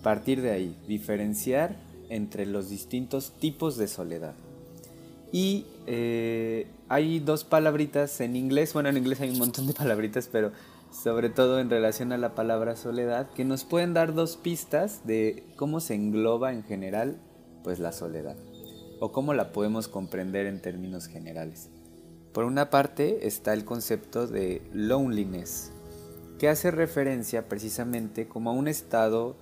partir 0.02 0.42
de 0.42 0.50
ahí, 0.50 0.76
diferenciar 0.86 1.76
entre 2.08 2.46
los 2.46 2.68
distintos 2.68 3.32
tipos 3.38 3.76
de 3.76 3.88
soledad. 3.88 4.34
Y 5.32 5.66
eh, 5.86 6.66
hay 6.88 7.20
dos 7.20 7.44
palabritas 7.44 8.20
en 8.20 8.36
inglés, 8.36 8.74
bueno 8.74 8.90
en 8.90 8.98
inglés 8.98 9.20
hay 9.20 9.30
un 9.30 9.38
montón 9.38 9.66
de 9.66 9.72
palabritas, 9.72 10.28
pero 10.30 10.52
sobre 10.92 11.30
todo 11.30 11.58
en 11.58 11.70
relación 11.70 12.12
a 12.12 12.18
la 12.18 12.34
palabra 12.34 12.76
soledad, 12.76 13.30
que 13.30 13.44
nos 13.44 13.64
pueden 13.64 13.94
dar 13.94 14.12
dos 14.12 14.36
pistas 14.36 15.06
de 15.06 15.44
cómo 15.56 15.80
se 15.80 15.94
engloba 15.94 16.52
en 16.52 16.64
general 16.64 17.16
pues 17.64 17.78
la 17.78 17.92
soledad 17.92 18.36
o 19.00 19.10
cómo 19.10 19.34
la 19.34 19.52
podemos 19.52 19.88
comprender 19.88 20.46
en 20.46 20.60
términos 20.60 21.06
generales. 21.06 21.70
Por 22.32 22.44
una 22.44 22.70
parte 22.70 23.26
está 23.26 23.52
el 23.52 23.64
concepto 23.64 24.26
de 24.26 24.62
loneliness, 24.72 25.71
que 26.42 26.48
hace 26.48 26.72
referencia 26.72 27.48
precisamente 27.48 28.26
como 28.26 28.50
a 28.50 28.52
un 28.52 28.66
estado 28.66 29.36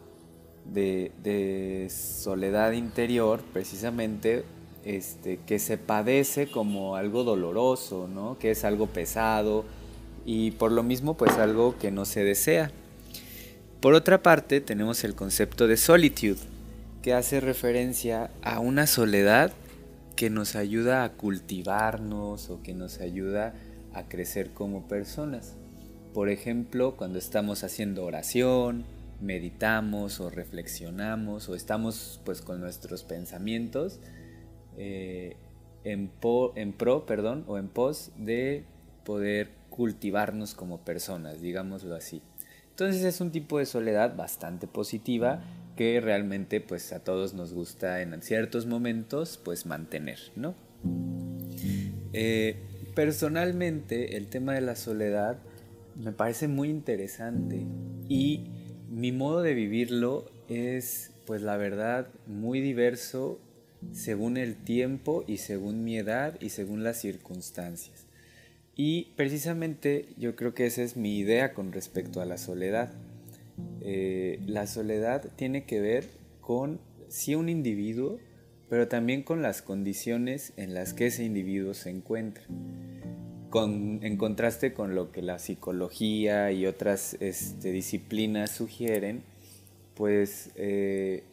de, 0.67 1.89
soledad 1.89 2.73
interior, 2.73 3.41
precisamente 3.55 4.45
este, 4.85 5.39
que 5.47 5.59
se 5.59 5.79
padece 5.79 6.51
como 6.51 6.97
algo 6.97 7.25
doloroso, 7.25 8.07
¿no? 8.07 8.39
que 8.39 8.51
es 8.51 8.65
algo 8.65 8.87
pesado, 8.87 9.65
y 10.27 10.51
por 10.51 10.73
lo 10.73 10.83
mismo 10.83 11.17
pues 11.17 11.39
algo 11.39 11.79
que 11.79 11.91
no 11.91 12.05
se 12.05 12.23
desea. 12.23 12.71
Por 13.81 13.95
otra 13.95 14.23
parte 14.23 14.61
tenemos 14.61 15.03
el 15.03 15.15
concepto 15.15 15.67
de 15.69 15.79
solitude, 15.79 16.41
que 17.01 17.15
hace 17.15 17.41
referencia 17.41 18.31
a 18.43 18.61
una 18.61 18.87
soledad 18.87 19.55
que 20.17 20.29
nos 20.29 20.55
ayuda 20.55 21.05
a 21.05 21.13
cultivarnos 21.13 22.51
o 22.51 22.63
que 22.63 22.75
nos 22.75 23.01
ayuda 23.01 23.55
a 23.95 24.03
crecer 24.03 24.51
como 24.51 24.87
personas. 24.87 25.55
Por 26.13 26.29
ejemplo, 26.29 26.97
cuando 26.97 27.19
estamos 27.19 27.63
haciendo 27.63 28.05
oración, 28.05 28.85
meditamos 29.21 30.21
o 30.21 30.31
reflexionamos 30.31 31.49
o 31.49 31.55
estamos 31.55 32.21
pues 32.25 32.41
con 32.41 32.61
nuestros 32.61 33.05
pensamientos 33.05 34.01
eh, 34.77 35.37
en, 35.85 36.09
pro 36.09 37.07
perdón, 37.07 37.45
o 37.47 37.59
en 37.59 37.69
pos 37.69 38.13
de 38.17 38.65
poder 39.05 39.51
cultivarnos 39.71 40.55
como 40.55 40.85
personas, 40.85 41.41
digámoslo 41.41 41.95
así. 41.95 42.23
Entonces 42.71 43.05
es 43.05 43.21
un 43.21 43.31
tipo 43.31 43.59
de 43.59 43.67
soledad 43.67 44.17
bastante 44.17 44.67
positiva 44.67 45.43
que 45.77 46.01
realmente 46.01 46.61
pues 46.61 46.93
a 46.93 47.05
todos 47.05 47.35
nos 47.35 47.53
gusta 47.53 48.03
en 48.03 48.21
ciertos 48.23 48.67
momentos 48.67 49.39
pues 49.43 49.67
mantener, 49.67 50.19
¿no? 50.35 50.55
Eh, 52.13 52.57
personalmente 52.95 54.17
el 54.17 54.27
tema 54.27 54.55
de 54.55 54.61
la 54.63 54.77
soledad 54.77 55.39
me 56.03 56.13
parece 56.13 56.49
muy 56.49 56.69
interesante 56.69 57.67
y 58.09 58.47
mi 58.89 59.13
modo 59.13 59.43
de 59.43 59.55
vivirlo 59.55 60.31
es 60.49 61.13
pues 61.27 61.43
la 61.43 61.57
verdad 61.57 62.09
muy 62.27 62.61
diverso 62.61 63.39
según 63.93 64.37
el 64.37 64.57
tiempo 64.57 65.25
y 65.27 65.37
según 65.39 65.85
mi 65.85 65.99
edad 65.99 66.37
y 66.41 66.51
según 66.51 66.83
las 66.85 67.01
circunstancias. 67.01 68.07
Y 68.75 69.13
precisamente 69.17 70.09
yo 70.17 70.37
creo 70.37 70.55
que 70.55 70.67
esa 70.67 70.83
es 70.83 70.97
mi 70.97 71.19
idea 71.19 71.53
con 71.53 71.73
respecto 71.73 72.21
a 72.21 72.27
la 72.27 72.39
soledad. 72.39 72.93
Eh, 73.81 74.41
la 74.47 74.67
soledad 74.67 75.31
tiene 75.37 75.65
que 75.65 75.81
ver 75.81 76.09
con 76.41 76.81
sí 77.09 77.35
un 77.35 77.49
individuo, 77.49 78.19
pero 78.69 78.89
también 78.89 79.23
con 79.23 79.43
las 79.43 79.63
condiciones 79.63 80.53
en 80.57 80.75
las 80.75 80.95
que 80.95 81.07
ese 81.07 81.25
individuo 81.25 81.75
se 81.75 81.91
encuentra. 81.91 82.45
En 83.55 84.17
contraste 84.17 84.73
con 84.73 84.95
lo 84.95 85.13
que 85.13 85.23
la 85.23 85.39
psicología 85.39 86.53
y 86.53 86.67
otras 86.67 87.17
este, 87.21 87.73
disciplinas 87.73 88.51
sugieren, 88.51 89.23
pues 89.95 90.51
eh, 90.57 91.25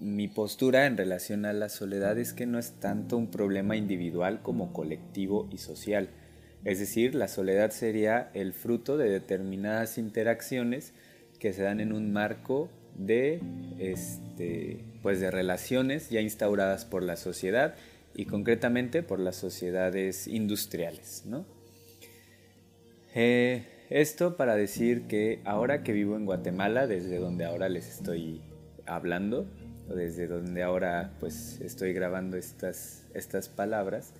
mi 0.00 0.28
postura 0.28 0.86
en 0.86 0.96
relación 0.96 1.44
a 1.44 1.52
la 1.52 1.68
soledad 1.68 2.18
es 2.18 2.32
que 2.32 2.46
no 2.46 2.58
es 2.58 2.72
tanto 2.80 3.16
un 3.16 3.30
problema 3.30 3.76
individual 3.76 4.42
como 4.42 4.72
colectivo 4.72 5.48
y 5.50 5.58
social 5.58 6.08
es 6.64 6.78
decir, 6.78 7.14
la 7.14 7.26
soledad 7.26 7.70
sería 7.70 8.30
el 8.34 8.52
fruto 8.52 8.96
de 8.96 9.10
determinadas 9.10 9.98
interacciones 9.98 10.92
que 11.40 11.52
se 11.52 11.62
dan 11.62 11.80
en 11.80 11.92
un 11.92 12.12
marco 12.12 12.68
de, 12.94 13.40
este, 13.78 14.84
pues 15.02 15.18
de 15.18 15.30
relaciones 15.32 16.10
ya 16.10 16.20
instauradas 16.20 16.84
por 16.84 17.02
la 17.02 17.16
sociedad 17.16 17.74
y 18.14 18.26
concretamente 18.26 19.02
por 19.02 19.18
las 19.18 19.36
sociedades 19.36 20.28
industriales. 20.28 21.24
Eh, 23.14 23.64
esto 23.90 24.36
para 24.36 24.56
decir 24.56 25.06
que 25.06 25.40
ahora 25.44 25.82
que 25.82 25.92
vivo 25.92 26.16
en 26.16 26.24
Guatemala, 26.24 26.86
desde 26.86 27.18
donde 27.18 27.44
ahora 27.44 27.68
les 27.68 27.88
estoy 27.88 28.40
hablando, 28.86 29.46
desde 29.94 30.26
donde 30.26 30.62
ahora 30.62 31.14
pues 31.20 31.60
estoy 31.60 31.92
grabando 31.92 32.36
estas, 32.36 33.06
estas 33.14 33.48
palabras, 33.48 34.14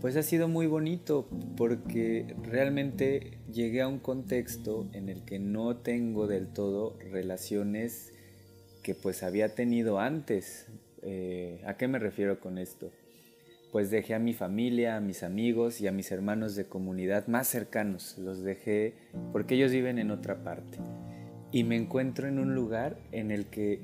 pues 0.00 0.16
ha 0.16 0.22
sido 0.22 0.48
muy 0.48 0.66
bonito 0.66 1.28
porque 1.56 2.34
realmente 2.42 3.38
llegué 3.52 3.82
a 3.82 3.88
un 3.88 3.98
contexto 3.98 4.88
en 4.92 5.08
el 5.08 5.24
que 5.24 5.38
no 5.38 5.76
tengo 5.76 6.26
del 6.26 6.48
todo 6.48 6.96
relaciones 7.10 8.12
que 8.82 8.94
pues 8.94 9.22
había 9.22 9.54
tenido 9.54 10.00
antes. 10.00 10.66
Eh, 11.02 11.62
¿A 11.66 11.76
qué 11.76 11.86
me 11.86 11.98
refiero 11.98 12.40
con 12.40 12.58
esto? 12.58 12.90
Pues 13.72 13.90
dejé 13.90 14.14
a 14.14 14.18
mi 14.18 14.34
familia, 14.34 14.96
a 14.96 15.00
mis 15.00 15.22
amigos 15.24 15.80
y 15.80 15.88
a 15.88 15.92
mis 15.92 16.12
hermanos 16.12 16.54
de 16.54 16.66
comunidad 16.66 17.26
más 17.26 17.48
cercanos. 17.48 18.18
Los 18.18 18.42
dejé 18.42 18.94
porque 19.32 19.54
ellos 19.54 19.72
viven 19.72 19.98
en 19.98 20.10
otra 20.10 20.44
parte. 20.44 20.78
Y 21.50 21.64
me 21.64 21.76
encuentro 21.76 22.28
en 22.28 22.38
un 22.38 22.54
lugar 22.54 22.98
en 23.10 23.30
el 23.30 23.46
que 23.46 23.82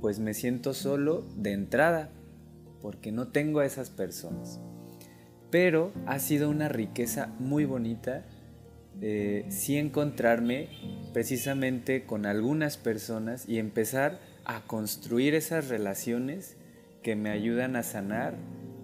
pues 0.00 0.20
me 0.20 0.34
siento 0.34 0.72
solo 0.72 1.26
de 1.36 1.52
entrada 1.52 2.10
porque 2.80 3.12
no 3.12 3.28
tengo 3.28 3.58
a 3.60 3.66
esas 3.66 3.90
personas. 3.90 4.60
Pero 5.50 5.92
ha 6.06 6.20
sido 6.20 6.48
una 6.48 6.68
riqueza 6.68 7.34
muy 7.40 7.64
bonita 7.64 8.24
eh, 9.00 9.46
sí 9.48 9.76
encontrarme 9.76 10.68
precisamente 11.12 12.04
con 12.04 12.26
algunas 12.26 12.76
personas 12.76 13.48
y 13.48 13.58
empezar 13.58 14.18
a 14.44 14.62
construir 14.62 15.34
esas 15.34 15.68
relaciones 15.68 16.56
que 17.02 17.14
me 17.14 17.30
ayudan 17.30 17.76
a 17.76 17.84
sanar 17.84 18.34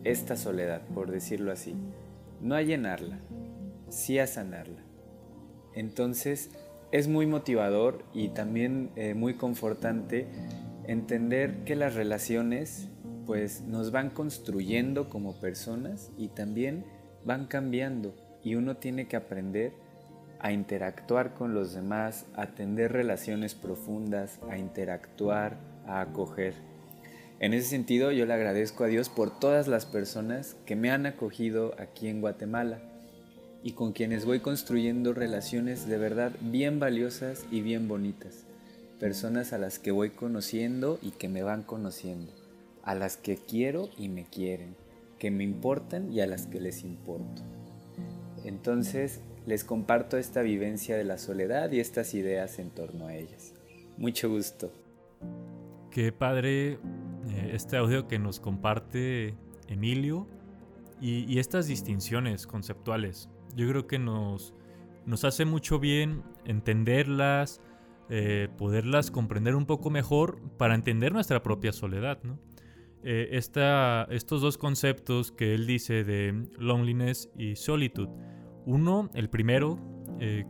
esta 0.05 0.37
soledad, 0.37 0.83
por 0.95 1.11
decirlo 1.11 1.51
así. 1.53 1.75
No 2.41 2.55
a 2.55 2.63
llenarla, 2.63 3.19
sí 3.89 4.19
a 4.19 4.27
sanarla. 4.27 4.83
Entonces 5.75 6.51
es 6.93 7.09
muy 7.09 7.27
motivador 7.27 8.05
y 8.13 8.29
también 8.29 8.91
eh, 8.97 9.15
muy 9.15 9.35
confortante 9.35 10.29
entender 10.87 11.65
que 11.65 11.75
las 11.75 11.95
relaciones 11.95 12.89
pues 13.27 13.63
nos 13.63 13.91
van 13.91 14.11
construyendo 14.11 15.09
como 15.09 15.41
personas 15.41 16.13
y 16.17 16.29
también 16.29 16.85
van 17.25 17.47
cambiando 17.47 18.15
y 18.43 18.55
uno 18.55 18.77
tiene 18.77 19.09
que 19.09 19.17
aprender 19.17 19.73
a 20.39 20.53
interactuar 20.53 21.33
con 21.33 21.55
los 21.55 21.73
demás, 21.73 22.27
a 22.35 22.49
tener 22.49 22.93
relaciones 22.93 23.55
profundas, 23.55 24.39
a 24.51 24.59
interactuar, 24.59 25.57
a 25.87 26.03
acoger. 26.03 26.55
En 27.41 27.53
ese 27.53 27.69
sentido 27.69 28.13
yo 28.13 28.27
le 28.27 28.33
agradezco 28.33 28.85
a 28.85 28.87
Dios 28.87 29.09
por 29.09 29.39
todas 29.39 29.67
las 29.69 29.87
personas 29.87 30.57
que 30.67 30.77
me 30.77 30.91
han 30.91 31.07
acogido 31.07 31.75
aquí 31.79 32.09
en 32.09 32.21
Guatemala 32.21 32.81
y 33.63 33.73
con 33.73 33.93
quienes 33.93 34.25
voy 34.25 34.41
construyendo 34.41 35.15
relaciones 35.15 35.89
de 35.89 35.99
verdad 35.99 36.33
bien 36.41 36.79
valiosas 36.79 37.47
y 37.51 37.61
bien 37.61 37.89
bonitas. 37.89 38.45
Personas 39.01 39.53
a 39.53 39.59
las 39.59 39.79
que 39.79 39.91
voy 39.91 40.11
conociendo 40.11 40.99
y 41.03 41.11
que 41.11 41.29
me 41.29 41.43
van 41.43 41.63
conociendo, 41.63 42.31
a 42.83 42.95
las 42.95 43.17
que 43.17 43.37
quiero 43.37 43.89
y 43.99 44.09
me 44.09 44.25
quieren, 44.25 44.77
que 45.19 45.31
me 45.31 45.45
importan 45.45 46.13
y 46.13 46.21
a 46.21 46.27
las 46.27 46.47
que 46.47 46.61
les 46.61 46.85
importo. 46.85 47.43
Entonces, 48.45 49.21
les 49.47 49.65
comparto 49.65 50.19
esta 50.19 50.43
vivencia 50.43 50.97
de 50.97 51.05
la 51.05 51.19
soledad 51.19 51.73
y 51.73 51.81
estas 51.81 52.15
ideas 52.15 52.59
en 52.59 52.71
torno 52.71 53.07
a 53.07 53.17
ellas. 53.17 53.55
Mucho 53.97 54.29
gusto. 54.29 54.71
Qué 55.91 56.13
padre 56.13 56.79
eh, 57.31 57.51
este 57.55 57.77
audio 57.77 58.07
que 58.09 58.19
nos 58.19 58.41
comparte 58.41 59.35
Emilio 59.69 60.29
y, 61.01 61.39
estas 61.39 61.67
distinciones 61.67 62.47
conceptuales. 62.47 63.29
Yo 63.55 63.69
creo 63.69 63.87
que 63.87 63.99
nos, 63.99 64.55
hace 65.23 65.45
mucho 65.45 65.79
bien 65.79 66.23
entenderlas, 66.45 67.61
eh, 68.09 68.49
poderlas 68.57 69.11
comprender 69.11 69.55
un 69.55 69.67
poco 69.67 69.91
mejor 69.91 70.41
para 70.57 70.75
entender 70.75 71.13
nuestra 71.13 71.43
propia 71.43 71.73
soledad. 71.73 72.19
Eh, 73.03 73.29
estos 73.33 74.41
dos 74.41 74.57
conceptos 74.57 75.31
que 75.31 75.55
él 75.55 75.67
dice 75.67 76.05
de 76.05 76.49
loneliness 76.59 77.31
y 77.37 77.57
solitude 77.57 78.11
uno, 78.67 79.11
el 79.13 79.29
primero, 79.29 79.79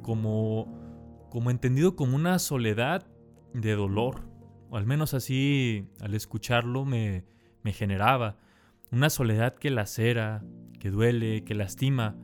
como, 0.02 1.26
como 1.30 1.50
entendido 1.50 1.96
como 1.96 2.14
una 2.14 2.38
soledad 2.38 3.08
de 3.54 3.74
dolor, 3.74 4.22
al 4.76 4.86
menos 4.86 5.14
así 5.14 5.88
al 6.00 6.14
escucharlo 6.14 6.84
me, 6.84 7.24
me 7.62 7.72
generaba. 7.72 8.38
Una 8.90 9.10
soledad 9.10 9.54
que 9.54 9.70
lacera, 9.70 10.44
que 10.78 10.90
duele, 10.90 11.44
que 11.44 11.54
lastima 11.54 12.16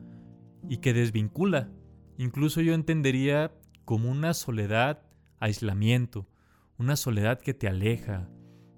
y 0.69 0.77
que 0.77 0.93
desvincula. 0.93 1.69
Incluso 2.17 2.61
yo 2.61 2.73
entendería 2.73 3.51
como 3.85 4.09
una 4.09 4.33
soledad 4.33 5.03
aislamiento, 5.39 6.29
una 6.77 6.95
soledad 6.95 7.41
que 7.41 7.53
te 7.53 7.67
aleja, 7.67 8.29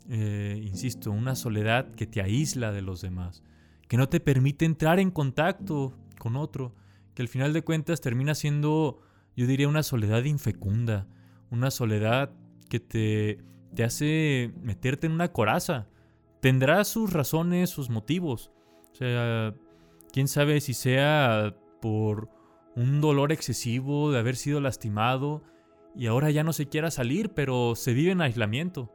eh, 0.10 0.60
insisto, 0.64 1.12
una 1.12 1.36
soledad 1.36 1.94
que 1.94 2.08
te 2.08 2.22
aísla 2.22 2.72
de 2.72 2.82
los 2.82 3.02
demás, 3.02 3.44
que 3.88 3.98
no 3.98 4.10
te 4.10 4.20
permite 4.20 4.66
entrar 4.66 5.00
en 5.00 5.12
contacto 5.12 5.94
con 6.18 6.36
otro, 6.36 6.74
que 7.14 7.22
al 7.22 7.28
final 7.28 7.54
de 7.54 7.64
cuentas 7.64 8.02
termina 8.02 8.34
siendo, 8.34 9.02
yo 9.36 9.46
diría, 9.46 9.68
una 9.68 9.84
soledad 9.84 10.24
infecunda, 10.24 11.08
una 11.52 11.70
soledad 11.70 12.32
que 12.70 12.80
te, 12.80 13.40
te 13.76 13.84
hace 13.84 14.54
meterte 14.62 15.08
en 15.08 15.14
una 15.14 15.32
coraza. 15.32 15.88
Tendrá 16.42 16.84
sus 16.84 17.14
razones, 17.14 17.70
sus 17.70 17.90
motivos. 17.90 18.52
O 18.92 18.96
sea, 18.96 19.54
quién 20.12 20.28
sabe 20.28 20.62
si 20.62 20.74
sea 20.74 21.56
por 21.82 22.30
un 22.76 23.02
dolor 23.02 23.32
excesivo 23.32 24.12
de 24.12 24.20
haber 24.20 24.36
sido 24.36 24.60
lastimado 24.62 25.44
y 25.96 26.08
ahora 26.08 26.32
ya 26.32 26.44
no 26.44 26.54
se 26.54 26.68
quiera 26.68 26.92
salir, 26.92 27.30
pero 27.34 27.76
se 27.76 27.94
vive 27.94 28.12
en 28.12 28.22
aislamiento. 28.22 28.92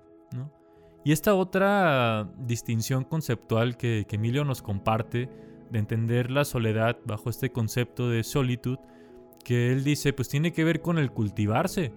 Y 1.04 1.12
esta 1.12 1.34
otra 1.34 2.28
distinción 2.38 3.04
conceptual 3.04 3.76
que, 3.76 4.04
que 4.08 4.16
Emilio 4.16 4.44
nos 4.44 4.62
comparte, 4.62 5.30
de 5.70 5.78
entender 5.78 6.30
la 6.30 6.44
soledad 6.44 6.98
bajo 7.04 7.30
este 7.30 7.50
concepto 7.50 8.08
de 8.08 8.24
solitud, 8.24 8.78
que 9.44 9.72
él 9.72 9.84
dice, 9.84 10.12
pues 10.12 10.28
tiene 10.28 10.52
que 10.52 10.64
ver 10.64 10.80
con 10.80 10.98
el 10.98 11.10
cultivarse. 11.12 11.92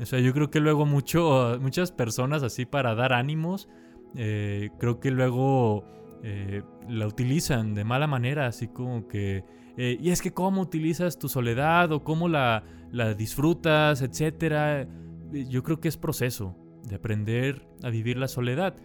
O 0.00 0.06
sea, 0.06 0.18
yo 0.18 0.32
creo 0.32 0.50
que 0.50 0.60
luego 0.60 0.86
mucho, 0.86 1.58
muchas 1.60 1.92
personas 1.92 2.42
así 2.42 2.66
para 2.66 2.94
dar 2.94 3.12
ánimos, 3.12 3.68
eh, 4.16 4.70
creo 4.78 5.00
que 5.00 5.10
luego 5.10 5.84
eh, 6.22 6.62
la 6.88 7.06
utilizan 7.06 7.74
de 7.74 7.84
mala 7.84 8.06
manera, 8.06 8.46
así 8.46 8.68
como 8.68 9.06
que, 9.08 9.44
eh, 9.76 9.96
y 10.00 10.10
es 10.10 10.22
que 10.22 10.32
cómo 10.32 10.62
utilizas 10.62 11.18
tu 11.18 11.28
soledad 11.28 11.92
o 11.92 12.02
cómo 12.02 12.28
la, 12.28 12.64
la 12.90 13.14
disfrutas, 13.14 14.02
etcétera. 14.02 14.88
Yo 15.32 15.62
creo 15.62 15.80
que 15.80 15.88
es 15.88 15.96
proceso 15.96 16.56
de 16.88 16.96
aprender 16.96 17.66
a 17.82 17.90
vivir 17.90 18.16
la 18.16 18.28
soledad. 18.28 18.76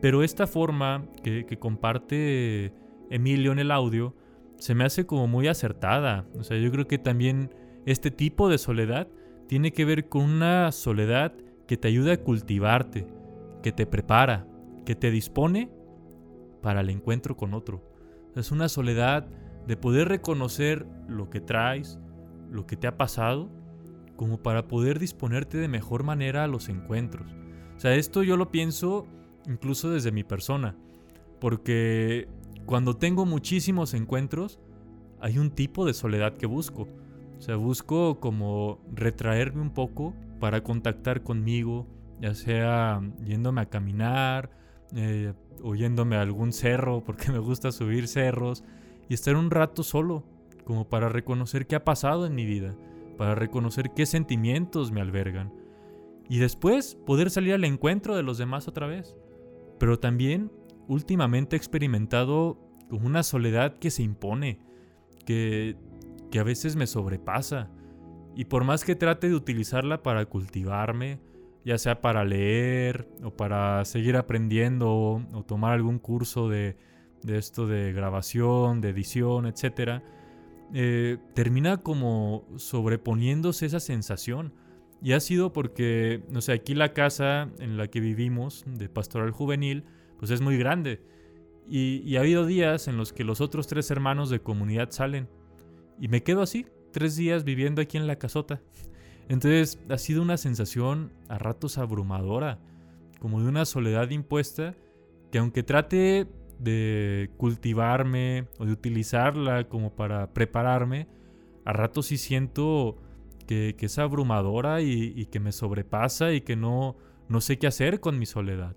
Pero 0.00 0.22
esta 0.22 0.46
forma 0.46 1.06
que, 1.22 1.46
que 1.46 1.58
comparte 1.58 2.72
Emilio 3.10 3.52
en 3.52 3.58
el 3.58 3.70
audio, 3.70 4.14
se 4.58 4.74
me 4.74 4.84
hace 4.84 5.06
como 5.06 5.26
muy 5.26 5.48
acertada. 5.48 6.26
O 6.38 6.44
sea, 6.44 6.58
yo 6.58 6.70
creo 6.70 6.86
que 6.86 6.98
también 6.98 7.50
este 7.86 8.10
tipo 8.10 8.48
de 8.48 8.58
soledad 8.58 9.08
tiene 9.46 9.72
que 9.72 9.84
ver 9.84 10.08
con 10.08 10.22
una 10.22 10.72
soledad 10.72 11.32
que 11.66 11.76
te 11.76 11.88
ayuda 11.88 12.14
a 12.14 12.16
cultivarte, 12.18 13.06
que 13.62 13.72
te 13.72 13.86
prepara, 13.86 14.46
que 14.84 14.94
te 14.94 15.10
dispone 15.10 15.70
para 16.62 16.80
el 16.80 16.90
encuentro 16.90 17.36
con 17.36 17.54
otro. 17.54 17.82
Es 18.34 18.50
una 18.50 18.68
soledad 18.68 19.26
de 19.66 19.76
poder 19.76 20.08
reconocer 20.08 20.86
lo 21.08 21.30
que 21.30 21.40
traes, 21.40 21.98
lo 22.50 22.66
que 22.66 22.76
te 22.76 22.86
ha 22.86 22.96
pasado, 22.96 23.50
como 24.16 24.42
para 24.42 24.68
poder 24.68 24.98
disponerte 24.98 25.58
de 25.58 25.68
mejor 25.68 26.02
manera 26.02 26.44
a 26.44 26.48
los 26.48 26.68
encuentros. 26.68 27.30
O 27.76 27.80
sea, 27.80 27.94
esto 27.94 28.22
yo 28.22 28.36
lo 28.36 28.50
pienso 28.50 29.06
incluso 29.46 29.90
desde 29.90 30.12
mi 30.12 30.24
persona, 30.24 30.76
porque 31.40 32.28
cuando 32.64 32.96
tengo 32.96 33.26
muchísimos 33.26 33.94
encuentros, 33.94 34.58
hay 35.20 35.38
un 35.38 35.50
tipo 35.50 35.84
de 35.86 35.94
soledad 35.94 36.36
que 36.36 36.46
busco. 36.46 36.88
O 37.38 37.40
sea, 37.40 37.56
busco 37.56 38.18
como 38.20 38.80
retraerme 38.92 39.62
un 39.62 39.70
poco 39.70 40.14
para 40.40 40.62
contactar 40.62 41.22
conmigo, 41.22 41.86
ya 42.20 42.34
sea 42.34 43.00
yéndome 43.24 43.60
a 43.60 43.66
caminar, 43.66 44.50
eh, 44.94 45.32
o 45.62 45.74
yéndome 45.74 46.16
a 46.16 46.22
algún 46.22 46.52
cerro, 46.52 47.02
porque 47.06 47.32
me 47.32 47.38
gusta 47.38 47.72
subir 47.72 48.08
cerros, 48.08 48.64
y 49.08 49.14
estar 49.14 49.36
un 49.36 49.50
rato 49.50 49.82
solo, 49.82 50.24
como 50.64 50.88
para 50.88 51.08
reconocer 51.08 51.66
qué 51.66 51.76
ha 51.76 51.84
pasado 51.84 52.26
en 52.26 52.34
mi 52.34 52.44
vida, 52.44 52.74
para 53.16 53.34
reconocer 53.34 53.92
qué 53.94 54.06
sentimientos 54.06 54.90
me 54.90 55.00
albergan, 55.00 55.52
y 56.28 56.38
después 56.38 56.96
poder 57.06 57.30
salir 57.30 57.54
al 57.54 57.64
encuentro 57.64 58.16
de 58.16 58.22
los 58.22 58.38
demás 58.38 58.66
otra 58.66 58.86
vez. 58.86 59.16
Pero 59.78 59.98
también 59.98 60.50
últimamente 60.88 61.54
he 61.54 61.58
experimentado 61.58 62.58
como 62.88 63.06
una 63.06 63.22
soledad 63.22 63.78
que 63.78 63.90
se 63.90 64.02
impone, 64.02 64.58
que, 65.24 65.76
que 66.36 66.40
a 66.40 66.42
veces 66.42 66.76
me 66.76 66.86
sobrepasa. 66.86 67.70
Y 68.34 68.44
por 68.44 68.62
más 68.62 68.84
que 68.84 68.94
trate 68.94 69.30
de 69.30 69.34
utilizarla 69.34 70.02
para 70.02 70.26
cultivarme, 70.26 71.18
ya 71.64 71.78
sea 71.78 72.02
para 72.02 72.26
leer 72.26 73.08
o 73.24 73.30
para 73.30 73.82
seguir 73.86 74.18
aprendiendo 74.18 74.92
o, 74.92 75.44
tomar 75.46 75.72
algún 75.72 75.98
curso 75.98 76.50
de, 76.50 76.76
de, 77.22 77.38
esto 77.38 77.66
de 77.66 77.94
grabación, 77.94 78.82
de 78.82 78.90
edición, 78.90 79.46
etc., 79.46 80.02
eh, 80.74 81.16
termina 81.32 81.78
como 81.78 82.46
sobreponiéndose 82.56 83.64
esa 83.64 83.80
sensación. 83.80 84.52
Y 85.00 85.12
ha 85.12 85.20
sido 85.20 85.54
porque, 85.54 86.22
no 86.28 86.42
sé, 86.42 86.52
aquí 86.52 86.74
la 86.74 86.92
casa 86.92 87.48
en 87.60 87.78
la 87.78 87.88
que 87.88 88.00
vivimos 88.00 88.62
de 88.66 88.90
pastoral 88.90 89.30
juvenil, 89.30 89.84
pues 90.18 90.30
es 90.30 90.42
muy 90.42 90.58
grande. 90.58 91.00
Y, 91.66 92.14
ha 92.16 92.20
habido 92.20 92.44
días 92.44 92.88
en 92.88 92.98
los 92.98 93.14
que 93.14 93.24
los 93.24 93.40
otros 93.40 93.68
tres 93.68 93.90
hermanos 93.90 94.28
de 94.28 94.40
comunidad 94.40 94.90
salen. 94.90 95.30
Y 96.00 96.08
me 96.08 96.22
quedo 96.22 96.42
así, 96.42 96.66
tres 96.92 97.16
días 97.16 97.44
viviendo 97.44 97.80
aquí 97.80 97.96
en 97.96 98.06
la 98.06 98.16
casota. 98.16 98.60
Entonces 99.28 99.80
ha 99.88 99.98
sido 99.98 100.22
una 100.22 100.36
sensación 100.36 101.12
a 101.28 101.38
ratos 101.38 101.78
abrumadora, 101.78 102.58
como 103.18 103.42
de 103.42 103.48
una 103.48 103.64
soledad 103.64 104.10
impuesta, 104.10 104.74
que 105.30 105.38
aunque 105.38 105.62
trate 105.62 106.28
de 106.58 107.30
cultivarme 107.36 108.46
o 108.58 108.66
de 108.66 108.72
utilizarla 108.72 109.68
como 109.68 109.94
para 109.94 110.32
prepararme, 110.32 111.08
a 111.64 111.72
ratos 111.72 112.06
sí 112.06 112.16
siento 112.16 112.96
que, 113.46 113.74
es 113.78 113.98
abrumadora 113.98 114.80
y, 114.80 115.12
y, 115.16 115.26
que 115.26 115.40
me 115.40 115.52
sobrepasa 115.52 116.32
y 116.32 116.40
que 116.40 116.56
no, 116.56 116.96
no 117.28 117.40
sé 117.40 117.58
qué 117.58 117.66
hacer 117.66 118.00
con 118.00 118.18
mi 118.18 118.26
soledad. 118.26 118.76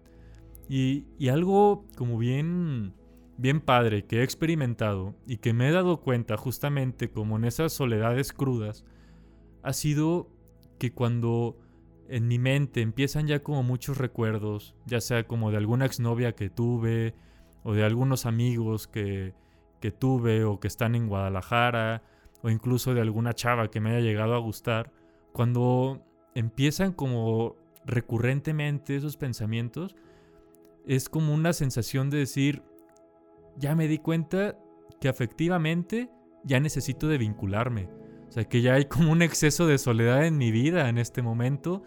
Y, 0.67 1.05
y 1.17 1.29
algo 1.29 1.85
como 1.95 2.17
bien, 2.17 2.93
bien 3.39 3.61
padre 3.61 4.05
que 4.05 4.19
he 4.19 4.23
experimentado 4.23 5.15
y 5.25 5.37
que 5.37 5.53
me 5.53 5.69
he 5.69 5.71
dado 5.71 6.01
cuenta 6.01 6.35
justamente 6.35 7.09
como 7.09 7.37
en 7.37 7.45
esas 7.45 7.71
soledades 7.71 8.33
crudas, 8.33 8.83
ha 9.63 9.71
sido 9.71 10.29
que 10.77 10.91
cuando 10.91 11.57
en 12.09 12.27
mi 12.27 12.37
mente 12.37 12.81
empiezan 12.81 13.27
ya 13.27 13.41
como 13.41 13.63
muchos 13.63 13.97
recuerdos, 13.97 14.75
ya 14.85 14.99
sea 14.99 15.25
como 15.25 15.51
de 15.51 15.57
alguna 15.57 15.85
exnovia 15.85 16.35
que 16.35 16.49
tuve, 16.49 17.13
o 17.63 17.73
de 17.73 17.85
algunos 17.85 18.25
amigos 18.25 18.87
que, 18.87 19.33
que 19.79 19.91
tuve 19.91 20.43
o 20.43 20.59
que 20.59 20.67
están 20.67 20.95
en 20.95 21.07
Guadalajara, 21.07 22.03
o 22.41 22.49
incluso 22.49 22.93
de 22.93 23.01
alguna 23.01 23.33
chava 23.33 23.69
que 23.69 23.79
me 23.79 23.91
haya 23.91 24.01
llegado 24.01 24.35
a 24.35 24.39
gustar, 24.39 24.91
cuando 25.31 26.05
empiezan 26.35 26.91
como 26.91 27.55
recurrentemente 27.85 28.97
esos 28.97 29.15
pensamientos, 29.15 29.95
es 30.85 31.07
como 31.07 31.33
una 31.33 31.53
sensación 31.53 32.09
de 32.09 32.17
decir, 32.17 32.63
ya 33.59 33.75
me 33.75 33.87
di 33.87 33.99
cuenta 33.99 34.57
que 34.99 35.09
afectivamente 35.09 36.09
ya 36.43 36.59
necesito 36.59 37.07
de 37.07 37.17
vincularme. 37.17 37.89
O 38.27 38.31
sea, 38.31 38.45
que 38.45 38.61
ya 38.61 38.75
hay 38.75 38.85
como 38.85 39.11
un 39.11 39.21
exceso 39.21 39.67
de 39.67 39.77
soledad 39.77 40.25
en 40.25 40.37
mi 40.37 40.51
vida 40.51 40.89
en 40.89 40.97
este 40.97 41.21
momento. 41.21 41.83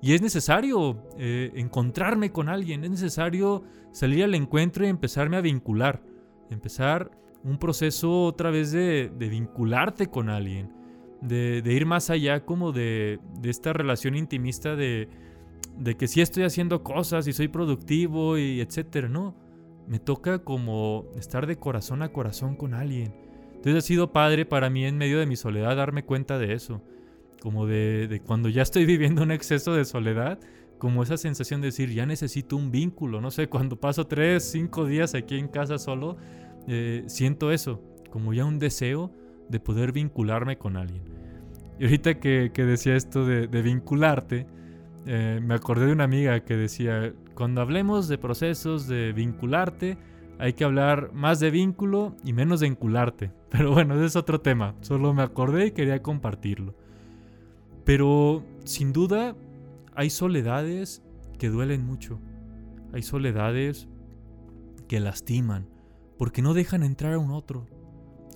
Y 0.00 0.12
es 0.12 0.22
necesario 0.22 1.02
eh, 1.18 1.52
encontrarme 1.54 2.30
con 2.30 2.48
alguien, 2.48 2.84
es 2.84 2.90
necesario 2.90 3.64
salir 3.92 4.24
al 4.24 4.34
encuentro 4.34 4.84
y 4.84 4.88
empezarme 4.88 5.38
a 5.38 5.40
vincular, 5.40 6.02
empezar 6.50 7.10
un 7.42 7.58
proceso 7.58 8.24
otra 8.24 8.50
vez 8.50 8.72
de, 8.72 9.10
vincularte 9.18 10.08
con 10.08 10.28
alguien, 10.28 10.70
de, 11.22 11.62
ir 11.64 11.86
más 11.86 12.10
allá 12.10 12.44
como 12.44 12.72
de, 12.72 13.20
esta 13.42 13.72
relación 13.72 14.16
intimista 14.16 14.76
de, 14.76 15.08
de 15.78 15.96
que 15.96 16.08
si 16.08 16.20
estoy 16.20 16.44
haciendo 16.44 16.82
cosas 16.82 17.26
y 17.26 17.32
soy 17.32 17.48
productivo 17.48 18.36
y 18.36 18.60
etcétera, 18.60 19.08
no, 19.08 19.34
me 19.86 19.98
toca 19.98 20.40
como 20.40 21.06
estar 21.16 21.46
de 21.46 21.56
corazón 21.56 22.02
a 22.02 22.12
corazón 22.12 22.56
con 22.56 22.74
alguien. 22.74 23.14
Entonces 23.54 23.84
ha 23.84 23.86
sido 23.86 24.12
padre 24.12 24.46
para 24.46 24.70
mí 24.70 24.84
en 24.84 24.98
medio 24.98 25.18
de 25.18 25.26
mi 25.26 25.36
soledad 25.36 25.76
darme 25.76 26.04
cuenta 26.04 26.38
de 26.38 26.52
eso 26.52 26.82
como 27.46 27.66
de, 27.66 28.22
cuando 28.26 28.48
ya 28.48 28.62
estoy 28.62 28.84
viviendo 28.86 29.22
un 29.22 29.30
exceso 29.30 29.74
de 29.74 29.84
soledad, 29.84 30.38
como 30.78 31.02
esa 31.02 31.16
sensación 31.16 31.60
de 31.60 31.68
decir, 31.68 31.90
ya 31.92 32.04
necesito 32.04 32.56
un 32.56 32.70
vínculo, 32.70 33.20
no 33.20 33.30
sé, 33.30 33.48
cuando 33.48 33.76
paso 33.76 34.06
tres, 34.06 34.42
cinco 34.50 34.84
días 34.84 35.14
aquí 35.14 35.38
en 35.38 35.48
casa 35.48 35.78
solo, 35.78 36.16
eh, 36.66 37.04
siento 37.06 37.52
eso, 37.52 37.80
como 38.10 38.34
ya 38.34 38.44
un 38.44 38.58
deseo 38.58 39.10
de 39.48 39.60
poder 39.60 39.92
vincularme 39.92 40.58
con 40.58 40.76
alguien. 40.76 41.02
Y 41.78 41.84
ahorita 41.84 42.18
que, 42.18 42.50
decía 42.52 42.96
esto 42.96 43.24
de, 43.24 43.46
vincularte, 43.62 44.46
eh, 45.06 45.40
me 45.40 45.54
acordé 45.54 45.86
de 45.86 45.92
una 45.92 46.04
amiga 46.04 46.40
que 46.44 46.56
decía, 46.56 47.14
cuando 47.34 47.60
hablemos 47.60 48.08
de 48.08 48.18
procesos 48.18 48.88
de 48.88 49.12
vincularte, 49.12 49.96
hay 50.38 50.54
que 50.54 50.64
hablar 50.64 51.12
más 51.12 51.38
de 51.38 51.50
vínculo 51.50 52.16
y 52.24 52.32
menos 52.32 52.60
de 52.60 52.68
vincularte. 52.68 53.32
Pero 53.50 53.72
bueno, 53.72 53.94
ese 53.94 54.06
es 54.06 54.16
otro 54.16 54.40
tema, 54.40 54.74
solo 54.80 55.14
me 55.14 55.22
acordé 55.22 55.66
y 55.66 55.70
quería 55.70 56.02
compartirlo. 56.02 56.74
Pero 57.84 58.42
sin 58.64 58.92
duda 58.92 59.36
hay 59.94 60.10
soledades 60.10 61.02
que 61.38 61.48
duelen 61.48 61.86
mucho. 61.86 62.20
Hay 62.92 63.02
soledades 63.02 63.88
que 64.88 64.98
lastiman 64.98 65.68
porque 66.18 66.42
no 66.42 66.52
dejan 66.52 66.82
entrar 66.82 67.14
a 67.14 67.18
un 67.18 67.30
otro. 67.30 67.66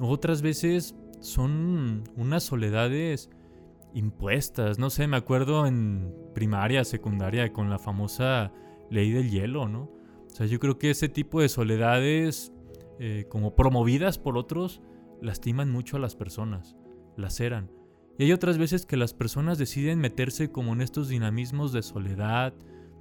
Otras 0.00 0.40
veces 0.40 0.94
son 1.20 2.04
unas 2.16 2.44
soledades 2.44 3.30
impuestas. 3.94 4.79
No 4.79 4.90
sé, 4.90 5.07
me 5.07 5.16
acuerdo 5.16 5.66
en 5.66 6.14
primaria, 6.35 6.85
secundaria, 6.85 7.53
con 7.53 7.70
la 7.70 7.79
famosa 7.79 8.53
ley 8.90 9.11
del 9.11 9.31
hielo, 9.31 9.68
¿no? 9.68 9.90
O 10.26 10.35
sea, 10.35 10.46
yo 10.46 10.61
creo 10.61 10.79
que 10.79 10.90
ese 10.90 11.09
tipo 11.09 11.40
de 11.40 11.48
soledades, 11.48 12.53
eh, 12.98 13.26
como 13.29 13.55
promovidas 13.55 14.18
por 14.18 14.37
otros, 14.37 14.81
lastiman 15.20 15.70
mucho 15.70 15.96
a 15.96 16.00
las 16.00 16.16
personas, 16.16 16.76
laceran. 17.16 17.70
Y 18.18 18.24
hay 18.24 18.33
otras 18.33 18.59
veces 18.59 18.87
que 18.87 18.96
las 18.96 19.14
personas 19.14 19.59
deciden 19.59 19.98
meterse 19.98 20.50
como 20.53 20.72
en 20.72 20.83
estos 20.83 21.09
dinamismos 21.09 21.72
de 21.72 21.83
soledad, 21.83 22.55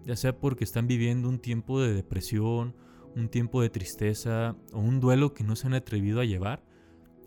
ya 0.06 0.16
sea 0.16 0.38
porque 0.38 0.64
están 0.64 0.88
viviendo 0.88 1.28
un 1.28 1.40
tiempo 1.40 1.82
de 1.82 1.94
depresión, 1.94 2.76
un 3.16 3.30
tiempo 3.30 3.62
de 3.62 3.70
tristeza 3.70 4.56
o 4.72 4.80
un 4.80 5.00
duelo 5.00 5.34
que 5.34 5.44
no 5.44 5.56
se 5.56 5.68
han 5.68 5.74
atrevido 5.74 6.22
a 6.22 6.26
llevar. 6.26 6.64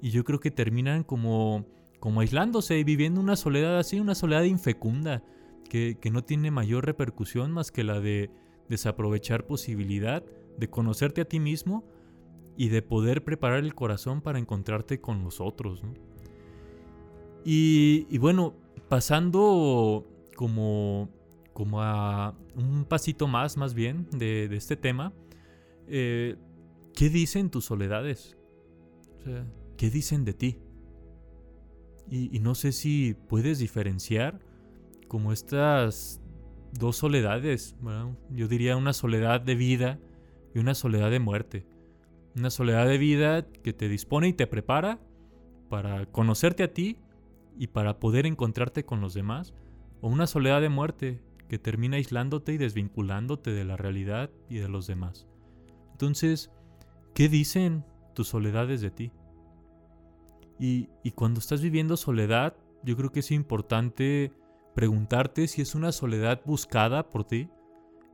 Y 0.00 0.10
yo 0.10 0.24
creo 0.24 0.40
que 0.40 0.50
terminan 0.50 1.04
como, 1.04 1.66
como 2.02 2.20
aislándose 2.20 2.80
y 2.80 2.82
viviendo 2.82 3.20
una 3.20 3.36
soledad 3.36 3.78
así, 3.78 4.00
una 4.00 4.16
soledad 4.16 4.42
infecunda, 4.42 5.22
que, 5.70 5.98
que 6.00 6.10
no 6.10 6.24
tiene 6.24 6.50
mayor 6.50 6.84
repercusión 6.84 7.52
más 7.52 7.70
que 7.70 7.84
la 7.84 8.00
de 8.00 8.28
desaprovechar 8.68 9.46
posibilidad 9.46 10.24
de 10.58 10.68
conocerte 10.68 11.20
a 11.20 11.26
ti 11.26 11.38
mismo 11.38 11.84
y 12.56 12.70
de 12.70 12.82
poder 12.82 13.22
preparar 13.22 13.60
el 13.60 13.76
corazón 13.76 14.20
para 14.20 14.40
encontrarte 14.40 15.00
con 15.00 15.22
los 15.22 15.40
otros. 15.40 15.84
Y, 17.44 18.18
bueno, 18.18 18.56
pasando 18.88 20.04
como, 20.34 21.08
como 21.52 21.82
a 21.82 22.34
un 22.56 22.84
pasito 22.84 23.28
más, 23.28 23.56
más 23.56 23.74
bien, 23.74 24.08
de, 24.10 24.46
este 24.56 24.74
tema, 24.74 25.12
eh, 25.86 26.34
¿qué 26.96 27.10
dicen 27.10 27.48
tus 27.48 27.66
soledades? 27.66 28.36
O 29.20 29.22
sea, 29.22 29.46
¿qué 29.76 29.88
dicen 29.88 30.24
de 30.24 30.32
ti? 30.32 30.61
Y, 32.14 32.40
no 32.40 32.54
sé 32.54 32.72
si 32.72 33.14
puedes 33.14 33.58
diferenciar 33.58 34.38
como 35.08 35.32
estas 35.32 36.20
dos 36.78 36.96
soledades, 36.96 37.74
yo 38.28 38.48
diría 38.48 38.76
una 38.76 38.92
soledad 38.92 39.40
de 39.40 39.54
vida 39.54 39.98
y 40.54 40.58
una 40.58 40.74
soledad 40.74 41.10
de 41.10 41.20
muerte. 41.20 41.64
Una 42.36 42.50
soledad 42.50 42.86
de 42.86 42.98
vida 42.98 43.46
que 43.46 43.72
te 43.72 43.88
dispone 43.88 44.28
y 44.28 44.34
te 44.34 44.46
prepara 44.46 45.00
para 45.70 46.04
conocerte 46.04 46.64
a 46.64 46.74
ti 46.74 46.98
y 47.58 47.68
para 47.68 47.98
poder 47.98 48.26
encontrarte 48.26 48.84
con 48.84 49.00
los 49.00 49.14
demás, 49.14 49.54
o 50.02 50.08
una 50.08 50.26
soledad 50.26 50.60
de 50.60 50.68
muerte 50.68 51.22
que 51.48 51.58
termina 51.58 51.96
aislándote 51.96 52.52
y 52.52 52.58
desvinculándote 52.58 53.52
de 53.52 53.64
la 53.64 53.78
realidad 53.78 54.28
y 54.50 54.56
de 54.56 54.68
los 54.68 54.86
demás. 54.86 55.26
Entonces, 55.92 56.50
¿qué 57.14 57.30
dicen 57.30 57.86
tus 58.14 58.28
soledades 58.28 58.82
de 58.82 58.90
ti? 58.90 59.12
Y, 60.64 61.10
cuando 61.16 61.40
estás 61.40 61.60
viviendo 61.60 61.96
soledad, 61.96 62.54
yo 62.84 62.96
creo 62.96 63.10
que 63.10 63.18
es 63.18 63.32
importante 63.32 64.30
preguntarte 64.76 65.48
si 65.48 65.60
es 65.60 65.74
una 65.74 65.90
soledad 65.90 66.40
buscada 66.44 67.10
por 67.10 67.24
ti 67.24 67.48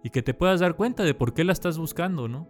y 0.03 0.09
que 0.09 0.23
te 0.23 0.33
puedas 0.33 0.61
dar 0.61 0.75
cuenta 0.75 1.03
de 1.03 1.13
por 1.13 1.35
qué 1.35 1.45
la 1.45 1.53
estás 1.53 1.77
buscando, 1.77 2.27
¿no? 2.27 2.49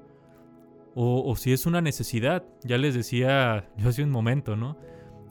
O, 0.94 1.34
si 1.34 1.52
es 1.52 1.66
una 1.66 1.80
necesidad, 1.80 2.44
ya 2.62 2.78
les 2.78 2.94
decía 2.94 3.68
yo 3.76 3.88
hace 3.88 4.04
un 4.04 4.10
momento, 4.10 4.54
¿no? 4.54 4.76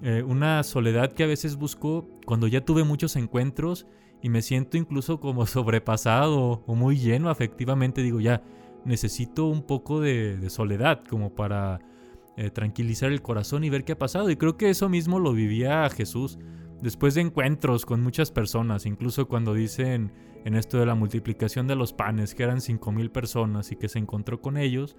Eh, 0.02 0.22
una 0.22 0.62
soledad 0.64 1.14
que 1.14 1.24
a 1.24 1.28
veces 1.28 1.56
busco 1.56 2.10
cuando 2.26 2.48
ya 2.48 2.60
tuve 2.60 2.84
muchos 2.84 3.16
encuentros 3.16 3.88
y 4.22 4.28
me 4.28 4.42
siento 4.42 4.76
incluso 4.76 5.22
como 5.22 5.46
sobrepasado 5.48 6.64
o 6.68 6.76
muy 6.76 6.98
lleno 6.98 7.30
afectivamente. 7.30 8.04
Digo, 8.04 8.20
ya, 8.20 8.44
necesito 8.84 9.46
un 9.46 9.64
poco 9.64 10.02
de, 10.02 10.50
soledad 10.50 11.06
como 11.10 11.34
para 11.34 11.80
eh, 12.38 12.50
tranquilizar 12.50 13.12
el 13.12 13.22
corazón 13.22 13.64
y 13.64 13.70
ver 13.70 13.84
qué 13.84 13.94
ha 13.94 13.98
pasado. 13.98 14.30
Y 14.30 14.38
creo 14.38 14.58
que 14.58 14.70
eso 14.70 14.90
mismo 14.90 15.20
lo 15.20 15.34
vivía 15.34 15.90
Jesús 15.90 16.40
después 16.82 17.16
de 17.16 17.22
encuentros 17.22 17.86
con 17.86 18.02
muchas 18.02 18.32
personas, 18.32 18.86
incluso 18.86 19.28
cuando 19.28 19.54
dicen 19.54 20.12
en 20.46 20.56
esto 20.56 20.78
de 20.78 20.86
la 20.86 20.96
multiplicación 20.96 21.68
de 21.68 21.76
los 21.76 21.92
panes, 21.92 22.36
que 22.36 22.44
eran 22.44 22.62
cinco 22.62 22.92
mil 22.92 23.12
personas 23.12 23.72
y 23.72 23.76
que 23.76 23.90
se 23.90 24.00
encontró 24.00 24.40
con 24.40 24.58
ellos, 24.58 24.96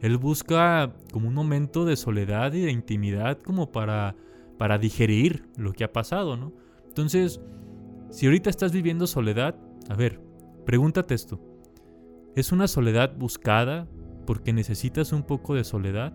él 0.00 0.16
busca 0.16 0.94
como 1.12 1.28
un 1.28 1.34
momento 1.34 1.84
de 1.84 1.96
soledad 1.96 2.52
y 2.52 2.60
de 2.60 2.70
intimidad 2.70 3.38
como 3.38 3.72
para 3.72 4.14
para 4.58 4.76
digerir 4.76 5.48
lo 5.56 5.72
que 5.72 5.84
ha 5.84 5.92
pasado, 5.92 6.36
¿no? 6.36 6.52
Entonces, 6.88 7.40
si 8.10 8.26
ahorita 8.26 8.50
estás 8.50 8.72
viviendo 8.72 9.06
soledad, 9.06 9.54
a 9.88 9.94
ver, 9.94 10.20
pregúntate 10.66 11.14
esto. 11.14 11.40
¿Es 12.34 12.52
una 12.52 12.68
soledad 12.68 13.16
buscada 13.16 13.88
porque 14.26 14.52
necesitas 14.52 15.12
un 15.12 15.22
poco 15.22 15.54
de 15.54 15.64
soledad? 15.64 16.12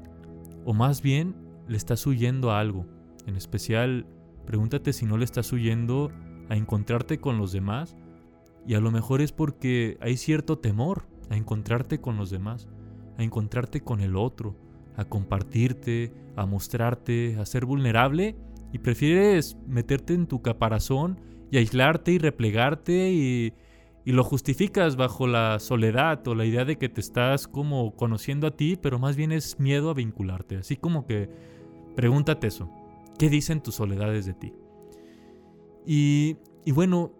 ¿O 0.65 0.73
más 0.73 1.01
bien 1.01 1.35
le 1.67 1.77
estás 1.77 2.05
huyendo 2.05 2.51
a 2.51 2.59
algo? 2.59 2.85
En 3.25 3.35
especial, 3.35 4.05
pregúntate 4.45 4.93
si 4.93 5.05
no 5.05 5.17
le 5.17 5.25
estás 5.25 5.51
huyendo 5.51 6.11
a 6.49 6.55
encontrarte 6.55 7.19
con 7.19 7.37
los 7.37 7.51
demás. 7.51 7.95
Y 8.65 8.75
a 8.75 8.79
lo 8.79 8.91
mejor 8.91 9.21
es 9.21 9.31
porque 9.31 9.97
hay 10.01 10.17
cierto 10.17 10.59
temor 10.59 11.05
a 11.29 11.35
encontrarte 11.35 11.99
con 11.99 12.17
los 12.17 12.29
demás, 12.29 12.67
a 13.17 13.23
encontrarte 13.23 13.81
con 13.81 13.99
el 13.99 14.15
otro, 14.15 14.55
a 14.95 15.05
compartirte, 15.05 16.13
a 16.35 16.45
mostrarte, 16.45 17.37
a 17.39 17.45
ser 17.45 17.65
vulnerable 17.65 18.35
y 18.71 18.79
prefieres 18.79 19.57
meterte 19.67 20.13
en 20.13 20.27
tu 20.27 20.41
caparazón 20.41 21.19
y 21.51 21.57
aislarte 21.57 22.13
y 22.13 22.17
replegarte 22.17 23.11
y, 23.11 23.53
lo 24.11 24.23
justificas 24.23 24.97
bajo 24.97 25.27
la 25.27 25.59
soledad 25.59 26.27
o 26.27 26.35
la 26.35 26.45
idea 26.45 26.65
de 26.65 26.77
que 26.77 26.89
te 26.89 26.99
estás 26.99 27.47
como 27.47 27.95
conociendo 27.95 28.47
a 28.47 28.51
ti, 28.51 28.77
pero 28.79 28.99
más 28.99 29.15
bien 29.15 29.31
es 29.31 29.59
miedo 29.59 29.89
a 29.89 29.93
vincularte. 29.93 30.57
Así 30.57 30.75
como 30.75 31.05
que 31.05 31.29
pregúntate 31.95 32.47
eso. 32.47 32.69
¿Qué 33.17 33.29
dicen 33.29 33.61
tus 33.61 33.75
soledades 33.75 34.25
de 34.25 34.33
ti? 34.33 34.53
Y, 35.85 36.37
y 36.65 36.71
bueno, 36.71 37.13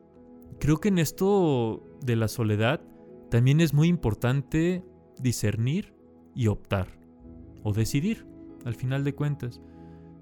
creo 0.60 0.80
que 0.80 0.90
en 0.90 1.00
esto 1.00 1.84
de 2.02 2.18
la 2.18 2.28
soledad 2.28 2.82
también 3.30 3.62
es 3.62 3.74
muy 3.74 3.88
importante 3.88 4.84
discernir 5.20 5.96
y 6.36 6.48
optar, 6.48 7.00
o 7.64 7.74
decidir, 7.74 8.28
al 8.66 8.76
final 8.76 9.04
de 9.04 9.16
cuentas. 9.16 9.62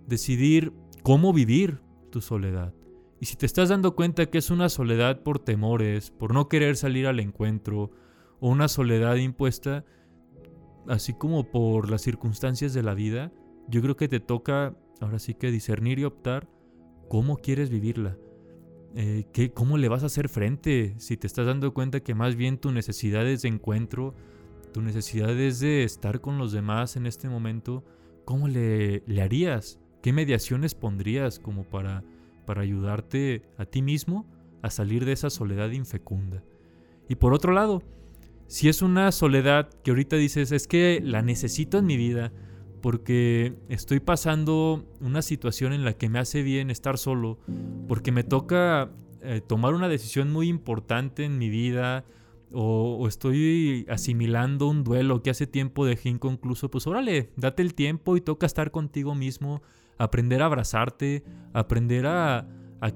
Decidir 0.08 0.74
cómo 1.04 1.34
vivir 1.34 1.82
tu 2.12 2.22
soledad. 2.22 2.74
Y 3.22 3.28
si 3.28 3.36
te 3.36 3.46
estás 3.46 3.70
dando 3.70 3.96
cuenta 3.96 4.26
que 4.26 4.40
es 4.40 4.50
una 4.50 4.68
soledad 4.68 5.22
por 5.22 5.38
temores, 5.38 6.10
por 6.10 6.34
no 6.34 6.50
querer 6.50 6.76
salir 6.76 7.06
al 7.06 7.20
encuentro, 7.20 7.92
o 8.40 8.50
una 8.50 8.68
soledad 8.68 9.16
impuesta, 9.18 9.86
así 10.88 11.14
como 11.14 11.52
por 11.52 11.92
las 11.92 12.02
circunstancias 12.02 12.74
de 12.74 12.82
la 12.82 12.96
vida, 12.96 13.32
yo 13.68 13.84
creo 13.84 13.96
que 13.96 14.08
te 14.08 14.20
toca 14.20 14.76
ahora 15.00 15.20
sí 15.20 15.36
que 15.36 15.52
discernir 15.52 16.00
y 16.00 16.06
optar 16.06 16.50
cómo 17.10 17.38
quieres 17.38 17.70
vivirla. 17.70 18.18
Eh, 18.96 19.52
¿Cómo 19.54 19.78
le 19.78 19.88
vas 19.88 20.02
a 20.02 20.08
hacer 20.08 20.28
frente 20.28 20.96
si 20.98 21.16
te 21.16 21.28
estás 21.28 21.46
dando 21.46 21.76
cuenta 21.76 22.00
que 22.00 22.16
más 22.16 22.36
bien 22.36 22.58
tu 22.58 22.72
necesidad 22.72 23.28
es 23.28 23.44
de 23.44 23.50
encuentro, 23.50 24.16
tu 24.74 24.82
necesidad 24.82 25.40
es 25.40 25.60
de 25.60 25.84
estar 25.84 26.22
con 26.22 26.40
los 26.40 26.54
demás 26.54 26.96
en 26.96 27.06
este 27.06 27.30
momento? 27.30 27.86
¿Cómo 28.26 28.48
le, 28.48 29.04
le 29.06 29.22
harías? 29.22 29.80
¿Qué 30.02 30.12
mediaciones 30.12 30.74
pondrías 30.74 31.38
como 31.38 31.66
para, 31.66 32.04
para 32.52 32.64
ayudarte 32.64 33.44
a 33.58 33.64
ti 33.64 33.82
mismo 33.82 34.26
a 34.62 34.70
salir 34.70 35.06
de 35.06 35.14
esa 35.14 35.30
soledad 35.30 35.72
infecunda? 35.72 36.44
Y 37.08 37.16
por 37.16 37.34
otro 37.34 37.54
lado, 37.54 37.82
si 38.48 38.68
es 38.68 38.82
una 38.82 39.14
soledad 39.14 39.70
que 39.86 39.92
ahorita 39.92 40.18
dices, 40.18 40.52
es 40.52 40.68
que 40.68 41.00
la 41.02 41.22
necesito 41.22 41.78
en 41.78 41.86
mi 41.86 41.96
vida 41.96 42.34
porque 42.82 43.56
estoy 43.70 44.02
pasando 44.02 44.84
una 45.00 45.22
situación 45.22 45.72
en 45.72 45.86
la 45.86 45.94
que 45.94 46.10
me 46.10 46.20
hace 46.20 46.44
bien 46.44 46.70
estar 46.70 46.98
solo, 46.98 47.40
porque 47.88 48.12
me 48.12 48.26
toca 48.26 48.92
eh, 49.22 49.40
tomar 49.40 49.74
una 49.74 49.88
decisión 49.88 50.30
muy 50.30 50.50
importante 50.50 51.24
en 51.24 51.38
mi 51.38 51.48
vida, 51.48 52.04
o, 52.52 53.08
estoy 53.08 53.86
asimilando 53.88 54.68
un 54.68 54.84
duelo 54.84 55.24
que 55.24 55.30
hace 55.30 55.48
tiempo 55.48 55.86
dejé 55.86 56.10
inconcluso, 56.10 56.70
pues 56.70 56.86
órale, 56.86 57.32
date 57.38 57.62
el 57.62 57.76
tiempo 57.76 58.18
y 58.18 58.22
toca 58.22 58.46
estar 58.46 58.72
contigo 58.72 59.16
mismo, 59.16 59.62
aprender 60.02 60.42
a 60.42 60.46
abrazarte, 60.46 61.24
aprender 61.54 62.08
a, 62.08 62.48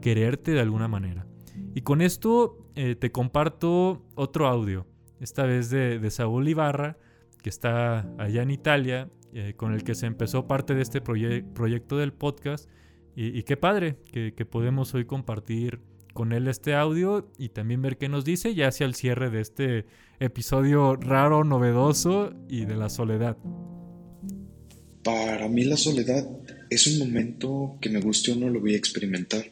quererte 0.02 0.52
de 0.52 0.62
alguna 0.62 0.88
manera. 0.88 1.28
Y 1.76 1.82
con 1.82 2.02
esto 2.02 2.72
eh, 2.76 2.96
te 2.96 3.12
comparto 3.12 4.04
otro 4.16 4.48
audio 4.48 4.88
esta 5.20 5.44
vez 5.44 5.70
de, 5.70 6.10
Saúl 6.10 6.48
Ibarra, 6.48 6.98
que 7.44 7.50
está 7.50 8.12
allá 8.18 8.42
en 8.42 8.50
Italia, 8.50 9.10
eh, 9.34 9.54
con 9.56 9.74
el 9.74 9.84
que 9.84 9.94
se 9.94 10.08
empezó 10.08 10.48
parte 10.48 10.74
de 10.74 10.82
este 10.82 11.02
proyecto 11.02 11.98
del 11.98 12.12
podcast. 12.12 12.70
Y, 13.16 13.44
qué 13.44 13.56
padre 13.56 13.98
que, 14.12 14.46
podemos 14.46 14.94
hoy 14.94 15.06
compartir 15.06 15.80
con 16.14 16.34
él 16.34 16.48
este 16.48 16.74
audio 16.74 17.32
y 17.38 17.50
también 17.50 17.82
ver 17.82 17.98
qué 17.98 18.10
nos 18.10 18.26
dice 18.26 18.56
ya 18.56 18.70
hacia 18.70 18.86
el 18.86 18.96
cierre 18.96 19.30
de 19.30 19.42
este 19.42 19.86
episodio 20.20 20.96
raro, 20.96 21.44
novedoso 21.44 22.34
y 22.50 22.66
de 22.66 22.76
la 22.76 22.90
soledad. 22.90 23.38
Para 25.04 25.48
mí 25.48 25.64
la 25.64 25.78
soledad 25.78 26.28
es 26.70 26.88
un 26.88 26.98
momento 26.98 27.78
que 27.80 27.90
me 27.90 28.00
guste 28.00 28.32
o 28.32 28.36
no 28.36 28.50
lo 28.50 28.60
voy 28.60 28.74
a 28.74 28.78
experimentar. 28.78 29.52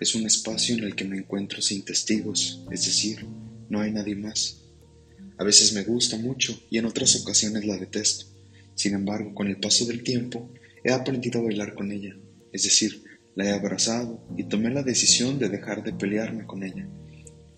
Es 0.00 0.14
un 0.14 0.26
espacio 0.26 0.76
en 0.76 0.84
el 0.84 0.94
que 0.94 1.04
me 1.04 1.16
encuentro 1.16 1.62
sin 1.62 1.84
testigos, 1.84 2.62
es 2.70 2.84
decir, 2.84 3.24
no 3.70 3.80
hay 3.80 3.92
nadie 3.92 4.14
más. 4.14 4.60
A 5.38 5.44
veces 5.44 5.72
me 5.72 5.84
gusta 5.84 6.16
mucho 6.18 6.60
y 6.70 6.78
en 6.78 6.84
otras 6.84 7.16
ocasiones 7.16 7.64
la 7.64 7.78
detesto. 7.78 8.26
Sin 8.74 8.94
embargo, 8.94 9.34
con 9.34 9.48
el 9.48 9.58
paso 9.58 9.86
del 9.86 10.02
tiempo, 10.02 10.52
he 10.82 10.92
aprendido 10.92 11.40
a 11.40 11.44
bailar 11.44 11.74
con 11.74 11.90
ella, 11.90 12.16
es 12.52 12.64
decir, 12.64 13.02
la 13.34 13.46
he 13.46 13.50
abrazado 13.50 14.22
y 14.36 14.44
tomé 14.44 14.70
la 14.70 14.82
decisión 14.82 15.38
de 15.38 15.48
dejar 15.48 15.82
de 15.82 15.92
pelearme 15.92 16.44
con 16.44 16.62
ella. 16.62 16.86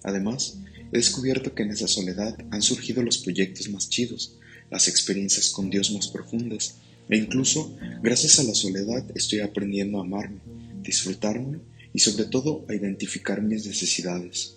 Además, 0.05 0.59
he 0.93 0.97
descubierto 0.97 1.55
que 1.55 1.65
en 1.65 1.71
esa 1.71 1.89
soledad 1.89 2.37
han 2.51 2.63
surgido 2.63 3.03
los 3.03 3.19
proyectos 3.19 3.69
más 3.69 3.89
chidos, 3.89 4.39
las 4.71 4.89
experiencias 4.89 5.51
con 5.51 5.71
Dios 5.71 5.91
más 5.91 6.09
profundas, 6.09 6.77
e 7.09 7.17
incluso, 7.17 7.77
gracias 8.03 8.39
a 8.39 8.45
la 8.45 8.55
soledad, 8.55 9.05
estoy 9.15 9.41
aprendiendo 9.41 9.99
a 9.99 10.03
amarme, 10.03 10.41
disfrutarme 10.83 11.59
y 11.93 12.01
sobre 12.01 12.25
todo 12.25 12.65
a 12.69 12.75
identificar 12.75 13.43
mis 13.43 13.67
necesidades. 13.67 14.57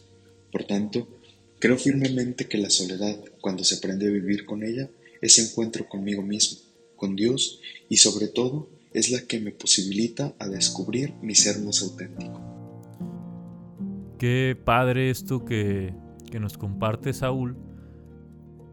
Por 0.52 0.66
tanto, 0.66 1.08
Creo 1.60 1.76
firmemente 1.76 2.48
que 2.48 2.58
la 2.58 2.70
soledad, 2.70 3.18
cuando 3.42 3.66
se 3.66 3.76
aprende 3.76 4.08
a 4.08 4.12
vivir 4.12 4.46
con 4.46 4.64
ella, 4.64 4.90
es 5.22 5.40
encuentro 5.40 5.90
conmigo 5.90 6.22
mismo, 6.22 6.58
con 6.96 7.18
Dios 7.18 7.60
y 7.90 7.98
sobre 7.98 8.30
todo 8.30 8.70
es 8.94 9.12
la 9.12 9.20
que 9.28 9.42
me 9.42 9.52
posibilita 9.52 10.34
a 10.40 10.48
descubrir 10.48 11.16
mi 11.22 11.36
ser 11.36 11.60
más 11.60 11.82
auténtico. 11.82 12.42
Qué 14.18 14.58
padre 14.64 15.10
esto 15.10 15.44
que, 15.44 15.94
que 16.32 16.40
nos 16.40 16.58
comparte 16.58 17.12
Saúl, 17.12 17.58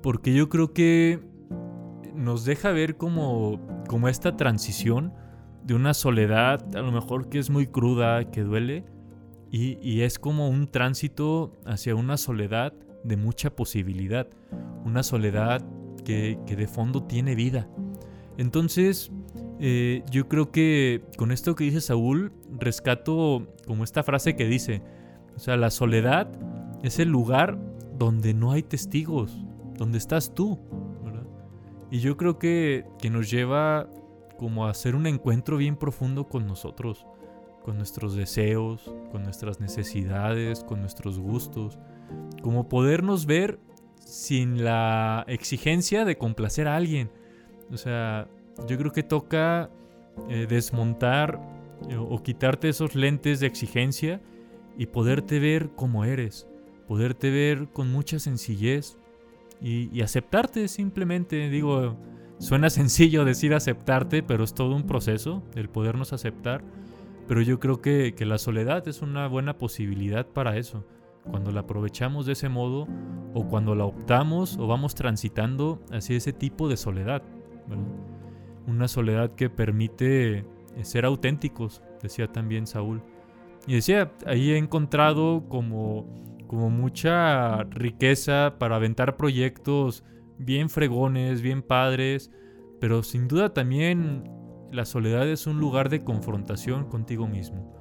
porque 0.00 0.32
yo 0.32 0.48
creo 0.48 0.72
que 0.72 1.18
nos 2.16 2.44
deja 2.44 2.72
ver 2.72 2.96
como, 2.96 3.60
como 3.88 4.08
esta 4.08 4.36
transición 4.36 5.12
de 5.64 5.74
una 5.74 5.94
soledad, 5.94 6.64
a 6.76 6.80
lo 6.80 6.92
mejor 6.92 7.28
que 7.28 7.38
es 7.38 7.50
muy 7.50 7.66
cruda, 7.66 8.30
que 8.30 8.42
duele, 8.42 8.84
y, 9.50 10.02
es 10.02 10.18
como 10.18 10.50
un 10.50 10.66
tránsito 10.66 11.52
hacia 11.64 11.94
una 11.94 12.18
soledad 12.18 12.74
de 13.04 13.16
mucha 13.16 13.50
posibilidad, 13.50 14.26
una 14.84 15.02
soledad 15.02 15.64
que, 16.04 16.38
de 16.46 16.66
fondo 16.66 17.04
tiene 17.04 17.34
vida. 17.34 17.66
Entonces, 18.36 19.10
eh, 19.58 20.02
yo 20.10 20.28
creo 20.28 20.50
que 20.50 21.04
con 21.16 21.32
esto 21.32 21.54
que 21.54 21.64
dice 21.64 21.80
Saúl, 21.80 22.32
rescato 22.58 23.46
como 23.66 23.82
esta 23.82 24.02
frase 24.02 24.36
que 24.36 24.46
dice, 24.46 24.82
o 25.34 25.38
sea, 25.38 25.56
la 25.56 25.70
soledad 25.70 26.28
es 26.82 26.98
el 26.98 27.08
lugar 27.08 27.58
donde 27.98 28.34
no 28.34 28.52
hay 28.52 28.62
testigos, 28.62 29.32
donde 29.78 29.96
estás 29.98 30.34
tú. 30.34 30.58
Y 31.90 32.00
yo 32.00 32.16
creo 32.16 32.38
que, 32.38 32.84
que 32.98 33.10
nos 33.10 33.30
lleva 33.30 33.88
como 34.38 34.66
a 34.66 34.70
hacer 34.70 34.94
un 34.94 35.06
encuentro 35.06 35.56
bien 35.56 35.76
profundo 35.76 36.28
con 36.28 36.46
nosotros 36.46 37.06
con 37.66 37.78
nuestros 37.78 38.14
deseos, 38.14 38.94
con 39.10 39.24
nuestras 39.24 39.58
necesidades, 39.58 40.62
con 40.62 40.78
nuestros 40.78 41.18
gustos, 41.18 41.80
como 42.40 42.68
podernos 42.68 43.26
ver 43.26 43.58
sin 43.98 44.62
la 44.62 45.24
exigencia 45.26 46.04
de 46.04 46.16
complacer 46.16 46.68
a 46.68 46.76
alguien. 46.76 47.10
O 47.72 47.76
sea, 47.76 48.28
yo 48.68 48.78
creo 48.78 48.92
que 48.92 49.02
toca 49.02 49.68
eh, 50.28 50.46
desmontar 50.48 51.40
eh, 51.88 51.96
o 51.96 52.22
quitarte 52.22 52.68
esos 52.68 52.94
lentes 52.94 53.40
de 53.40 53.48
exigencia 53.48 54.20
y 54.78 54.86
poderte 54.86 55.40
ver 55.40 55.70
como 55.70 56.04
eres, 56.04 56.46
poderte 56.86 57.32
ver 57.32 57.66
con 57.72 57.90
mucha 57.90 58.20
sencillez 58.20 58.96
y, 59.60 59.88
y 59.96 60.02
aceptarte 60.02 60.68
simplemente. 60.68 61.48
Digo, 61.50 61.96
suena 62.38 62.70
sencillo 62.70 63.24
decir 63.24 63.54
aceptarte, 63.54 64.22
pero 64.22 64.44
es 64.44 64.54
todo 64.54 64.74
un 64.74 64.86
proceso 64.86 65.42
el 65.54 65.68
podernos 65.68 66.12
aceptar 66.12 66.62
pero 67.26 67.42
yo 67.42 67.58
creo 67.58 67.80
que, 67.80 68.14
la 68.20 68.38
soledad 68.38 68.86
es 68.88 69.02
una 69.02 69.26
buena 69.26 69.58
posibilidad 69.58 70.26
para 70.26 70.56
eso. 70.56 70.84
Cuando 71.28 71.50
la 71.50 71.60
aprovechamos 71.60 72.24
de 72.26 72.34
ese 72.34 72.48
modo 72.48 72.86
o 73.34 73.48
cuando 73.48 73.74
la 73.74 73.84
optamos 73.84 74.56
o 74.58 74.68
vamos 74.68 74.94
transitando 74.94 75.80
hacia 75.90 76.16
ese 76.16 76.32
tipo 76.32 76.68
de 76.68 76.76
soledad. 76.76 77.22
Una 78.66 78.86
soledad 78.86 79.34
que 79.34 79.50
permite 79.50 80.44
ser 80.82 81.04
auténticos, 81.04 81.82
decía 82.00 82.30
también 82.30 82.68
Saúl. 82.68 83.02
Y 83.66 83.74
decía, 83.74 84.12
ahí 84.24 84.52
he 84.52 84.56
encontrado 84.56 85.48
como, 85.48 86.06
como 86.46 86.70
mucha 86.70 87.64
riqueza 87.64 88.56
para 88.58 88.76
aventar 88.76 89.16
proyectos 89.16 90.04
bien 90.38 90.68
fregones, 90.70 91.42
bien 91.42 91.62
padres, 91.62 92.30
pero 92.80 93.02
sin 93.02 93.28
duda 93.28 93.52
también 93.54 94.24
la 94.72 94.84
soledad 94.84 95.28
es 95.28 95.46
un 95.46 95.58
lugar 95.58 95.88
de 95.88 96.04
confrontación 96.04 96.88
contigo 96.88 97.26
mismo, 97.26 97.74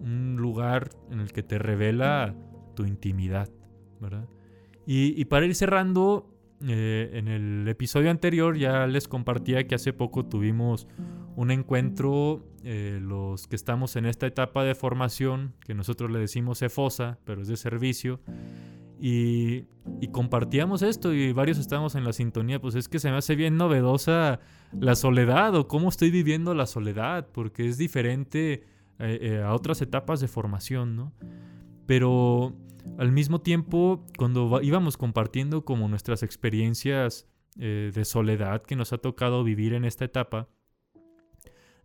un 0.00 0.36
lugar 0.36 0.90
en 1.10 1.20
el 1.20 1.32
que 1.32 1.42
te 1.42 1.58
revela 1.58 2.34
tu 2.74 2.84
intimidad, 2.84 3.48
¿verdad? 4.00 4.28
Y, 4.86 5.24
para 5.26 5.46
ir 5.46 5.54
cerrando, 5.54 6.28
eh, 6.66 7.10
en 7.14 7.28
el 7.28 7.66
episodio 7.68 8.10
anterior 8.10 8.56
ya 8.56 8.86
les 8.86 9.08
compartía 9.08 9.66
que 9.66 9.74
hace 9.74 9.94
poco 9.94 10.26
tuvimos 10.26 10.86
un 11.36 11.50
encuentro, 11.50 12.44
eh, 12.62 12.98
los 13.02 13.46
que 13.46 13.56
estamos 13.56 13.96
en 13.96 14.06
esta 14.06 14.26
etapa 14.26 14.64
de 14.64 14.74
formación, 14.74 15.54
que 15.64 15.74
nosotros 15.74 16.10
le 16.10 16.18
decimos 16.18 16.62
EFOSA, 16.62 17.18
pero 17.24 17.42
es 17.42 17.48
de 17.48 17.56
servicio, 17.56 18.20
y, 19.00 19.66
compartíamos 20.12 20.82
esto 20.82 21.12
y 21.12 21.32
varios 21.32 21.58
estábamos 21.58 21.94
en 21.94 22.04
la 22.04 22.12
sintonía, 22.12 22.60
pues 22.60 22.74
es 22.74 22.88
que 22.88 22.98
se 22.98 23.10
me 23.10 23.16
hace 23.16 23.34
bien 23.34 23.56
novedosa 23.56 24.40
la 24.78 24.94
soledad 24.94 25.54
o 25.56 25.66
cómo 25.66 25.88
estoy 25.88 26.10
viviendo 26.10 26.54
la 26.54 26.66
soledad, 26.66 27.28
porque 27.32 27.66
es 27.66 27.76
diferente 27.76 28.64
eh, 28.98 29.18
eh, 29.20 29.42
a 29.44 29.52
otras 29.54 29.82
etapas 29.82 30.20
de 30.20 30.28
formación, 30.28 30.96
¿no? 30.96 31.12
Pero 31.86 32.54
al 32.98 33.12
mismo 33.12 33.40
tiempo, 33.40 34.06
cuando 34.16 34.60
íbamos 34.62 34.96
compartiendo 34.96 35.64
como 35.64 35.88
nuestras 35.88 36.22
experiencias 36.22 37.28
eh, 37.58 37.90
de 37.94 38.04
soledad 38.04 38.62
que 38.62 38.76
nos 38.76 38.92
ha 38.92 38.98
tocado 38.98 39.44
vivir 39.44 39.74
en 39.74 39.84
esta 39.84 40.04
etapa, 40.04 40.48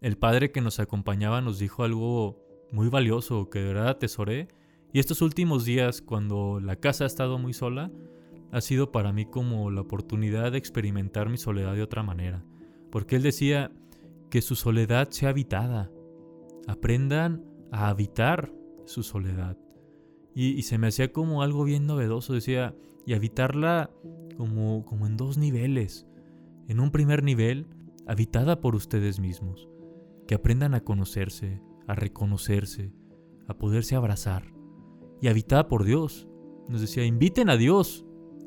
el 0.02 0.18
padre 0.18 0.52
que 0.52 0.62
nos 0.62 0.80
acompañaba 0.80 1.42
nos 1.42 1.60
dijo 1.60 1.84
algo 1.84 2.38
muy 2.72 2.90
valioso 2.90 3.50
que 3.50 3.60
de 3.60 3.74
verdad 3.74 3.90
atesoré 3.90 4.48
y 4.92 5.00
estos 5.00 5.22
últimos 5.22 5.66
días, 5.66 6.02
cuando 6.02 6.60
la 6.60 6.76
casa 6.76 7.04
ha 7.04 7.08
estado 7.08 7.38
muy 7.38 7.54
sola, 7.54 7.92
ha 8.52 8.62
sido 8.62 8.92
para 8.92 9.14
mí 9.14 9.26
como 9.26 9.70
la 9.70 9.82
oportunidad 9.82 10.52
de 10.52 10.58
experimentar 10.58 11.30
mi 11.30 11.38
soledad 11.38 11.76
de 11.76 11.84
otra 11.84 12.02
manera. 12.02 12.44
Porque 12.92 13.16
él 13.16 13.22
decía 13.22 13.72
que 14.32 14.42
su 14.42 14.56
soledad 14.56 15.10
sea 15.12 15.30
habitada. 15.30 15.92
Aprendan 16.68 17.46
a 17.72 17.90
habitar 17.90 18.52
su 18.86 19.04
soledad. 19.04 19.58
Y, 20.34 20.64
se 20.64 20.78
me 20.78 20.88
hacía 20.88 21.12
como 21.12 21.44
algo 21.44 21.66
bien 21.66 21.86
novedoso, 21.86 22.34
decía, 22.34 22.74
y 23.06 23.14
habitarla 23.14 23.92
como, 24.38 24.86
como 24.86 25.06
en 25.06 25.18
dos 25.18 25.38
niveles. 25.38 26.08
En 26.68 26.80
un 26.80 26.92
primer 26.92 27.24
nivel, 27.24 27.68
habitada 28.08 28.62
por 28.62 28.74
ustedes 28.74 29.20
mismos. 29.20 29.68
Que 30.30 30.36
aprendan 30.36 30.76
a 30.76 30.82
conocerse, 30.82 31.60
a 31.88 31.96
reconocerse, 31.96 32.94
a 33.48 33.56
poderse 33.56 33.96
abrazar. 33.96 34.54
Y 35.20 35.28
habitada 35.28 35.68
por 35.68 35.86
Dios. 35.86 36.28
Nos 36.68 36.82
decía, 36.82 37.04
inviten 37.04 37.50
a 37.50 37.58
Dios 37.58 38.06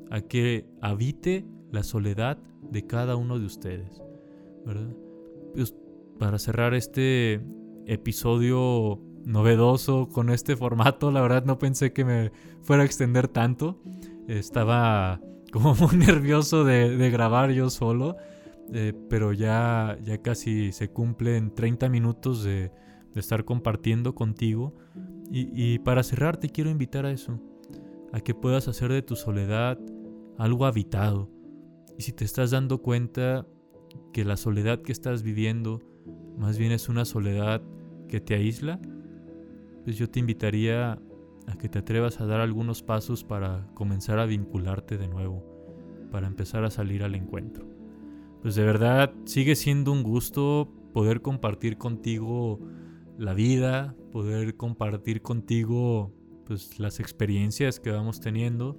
a 0.08 0.20
que 0.20 0.64
habite 0.80 1.44
la 1.72 1.82
soledad 1.82 2.38
de 2.70 2.86
cada 2.86 3.16
uno 3.16 3.40
de 3.40 3.46
ustedes. 3.46 4.00
¿verdad? 4.64 4.94
Pues 5.56 5.74
para 6.20 6.38
cerrar 6.38 6.72
este 6.74 7.40
episodio 7.86 9.00
novedoso 9.24 10.08
con 10.08 10.30
este 10.30 10.54
formato, 10.54 11.10
la 11.10 11.20
verdad 11.20 11.44
no 11.44 11.58
pensé 11.58 11.92
que 11.92 12.04
me 12.04 12.30
fuera 12.60 12.84
a 12.84 12.86
extender 12.86 13.26
tanto. 13.26 13.82
Estaba 14.28 15.20
como 15.50 15.74
muy 15.74 15.96
nervioso 15.96 16.62
de, 16.62 17.10
grabar 17.10 17.50
yo 17.50 17.70
solo, 17.70 18.18
eh, 18.72 18.92
pero 19.08 19.32
ya, 19.32 19.98
ya 20.02 20.22
casi 20.22 20.72
se 20.72 20.90
cumplen 20.90 21.54
30 21.54 21.88
minutos 21.88 22.44
de, 22.44 22.70
estar 23.14 23.44
compartiendo 23.44 24.14
contigo. 24.14 24.74
y 25.30 25.78
para 25.80 26.02
cerrar 26.02 26.36
te 26.36 26.50
quiero 26.50 26.70
invitar 26.70 27.06
a 27.06 27.10
eso, 27.10 27.40
a 28.12 28.20
que 28.20 28.34
puedas 28.34 28.68
hacer 28.68 28.92
de 28.92 29.02
tu 29.02 29.16
soledad 29.16 29.78
algo 30.38 30.66
habitado. 30.66 31.30
Y 31.98 32.02
si 32.02 32.12
te 32.12 32.24
estás 32.24 32.50
dando 32.50 32.82
cuenta 32.82 33.46
que 34.12 34.24
la 34.24 34.36
soledad 34.36 34.82
que 34.82 34.92
estás 34.92 35.22
viviendo 35.22 35.80
más 36.36 36.58
bien 36.58 36.72
es 36.72 36.88
una 36.88 37.04
soledad 37.04 37.62
que 38.08 38.20
te 38.20 38.34
aísla, 38.34 38.80
pues 39.84 39.96
yo 39.96 40.08
te 40.08 40.20
invitaría 40.20 40.98
a 41.46 41.56
que 41.58 41.68
te 41.68 41.78
atrevas 41.78 42.20
a 42.20 42.26
dar 42.26 42.40
algunos 42.40 42.82
pasos 42.82 43.24
para 43.24 43.66
comenzar 43.74 44.18
a 44.18 44.26
vincularte 44.26 44.98
de 44.98 45.08
nuevo, 45.08 45.44
para 46.10 46.26
empezar 46.26 46.64
a 46.64 46.70
salir 46.70 47.02
al 47.02 47.14
encuentro. 47.14 47.71
Pues 48.42 48.54
de 48.54 48.64
verdad 48.64 49.12
sigue 49.24 49.54
siendo 49.54 49.92
un 49.92 50.02
gusto 50.02 50.68
poder 50.92 51.22
compartir 51.22 51.78
contigo 51.78 52.60
la 53.16 53.34
vida, 53.34 53.94
poder 54.10 54.56
compartir 54.56 55.22
contigo 55.22 56.12
pues 56.44 56.78
las 56.78 57.00
experiencias 57.00 57.80
que 57.80 57.90
vamos 57.90 58.20
teniendo 58.20 58.78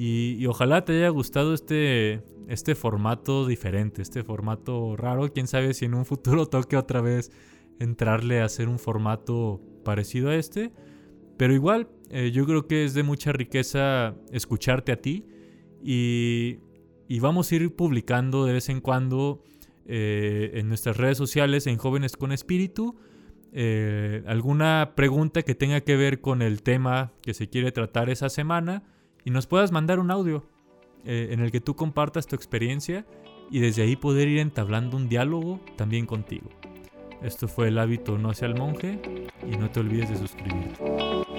y, 0.00 0.46
ojalá 0.46 0.84
te 0.84 0.92
haya 0.92 1.08
gustado 1.08 1.54
este, 1.54 2.22
este 2.46 2.76
formato 2.76 3.46
diferente, 3.48 4.00
este 4.00 4.22
formato 4.22 4.96
raro. 4.96 5.28
Quién 5.32 5.48
sabe 5.48 5.74
si 5.74 5.86
en 5.86 5.94
un 5.94 6.04
futuro 6.04 6.46
toque 6.48 6.76
otra 6.76 7.00
vez 7.00 7.32
entrarle 7.80 8.40
a 8.40 8.44
hacer 8.44 8.68
un 8.68 8.78
formato 8.78 9.60
parecido 9.84 10.30
a 10.30 10.36
este. 10.36 10.72
Pero 11.36 11.52
igual, 11.52 11.88
eh, 12.10 12.30
yo 12.32 12.46
creo 12.46 12.68
que 12.68 12.84
es 12.84 12.94
de 12.94 13.02
mucha 13.02 13.32
riqueza 13.32 14.14
escucharte 14.30 14.92
a 14.92 15.00
ti. 15.00 15.26
Y, 17.08 17.20
vamos 17.20 17.50
a 17.50 17.56
ir 17.56 17.74
publicando 17.74 18.44
de 18.44 18.52
vez 18.52 18.68
en 18.68 18.80
cuando 18.80 19.42
eh, 19.86 20.52
en 20.54 20.68
nuestras 20.68 20.96
redes 20.96 21.16
sociales, 21.16 21.66
en 21.66 21.78
Jóvenes 21.78 22.16
con 22.16 22.32
Espíritu, 22.32 22.96
eh, 23.52 24.22
alguna 24.26 24.92
pregunta 24.94 25.42
que 25.42 25.54
tenga 25.54 25.80
que 25.80 25.96
ver 25.96 26.20
con 26.20 26.42
el 26.42 26.62
tema 26.62 27.12
que 27.22 27.32
se 27.32 27.48
quiere 27.48 27.72
tratar 27.72 28.10
esa 28.10 28.28
semana 28.28 28.82
y 29.24 29.30
nos 29.30 29.46
puedas 29.46 29.72
mandar 29.72 29.98
un 29.98 30.10
audio 30.10 30.46
eh, 31.04 31.28
en 31.30 31.40
el 31.40 31.50
que 31.50 31.60
tú 31.60 31.74
compartas 31.74 32.26
tu 32.26 32.36
experiencia 32.36 33.06
y 33.50 33.60
desde 33.60 33.82
ahí 33.82 33.96
poder 33.96 34.28
ir 34.28 34.38
entablando 34.38 34.96
un 34.96 35.08
diálogo 35.08 35.60
también 35.76 36.04
contigo. 36.04 36.50
Esto 37.22 37.48
fue 37.48 37.68
el 37.68 37.78
hábito 37.78 38.18
no 38.18 38.30
hacia 38.30 38.46
el 38.46 38.54
monje 38.54 39.00
y 39.50 39.56
no 39.56 39.70
te 39.70 39.80
olvides 39.80 40.10
de 40.10 40.18
suscribirte. 40.18 41.37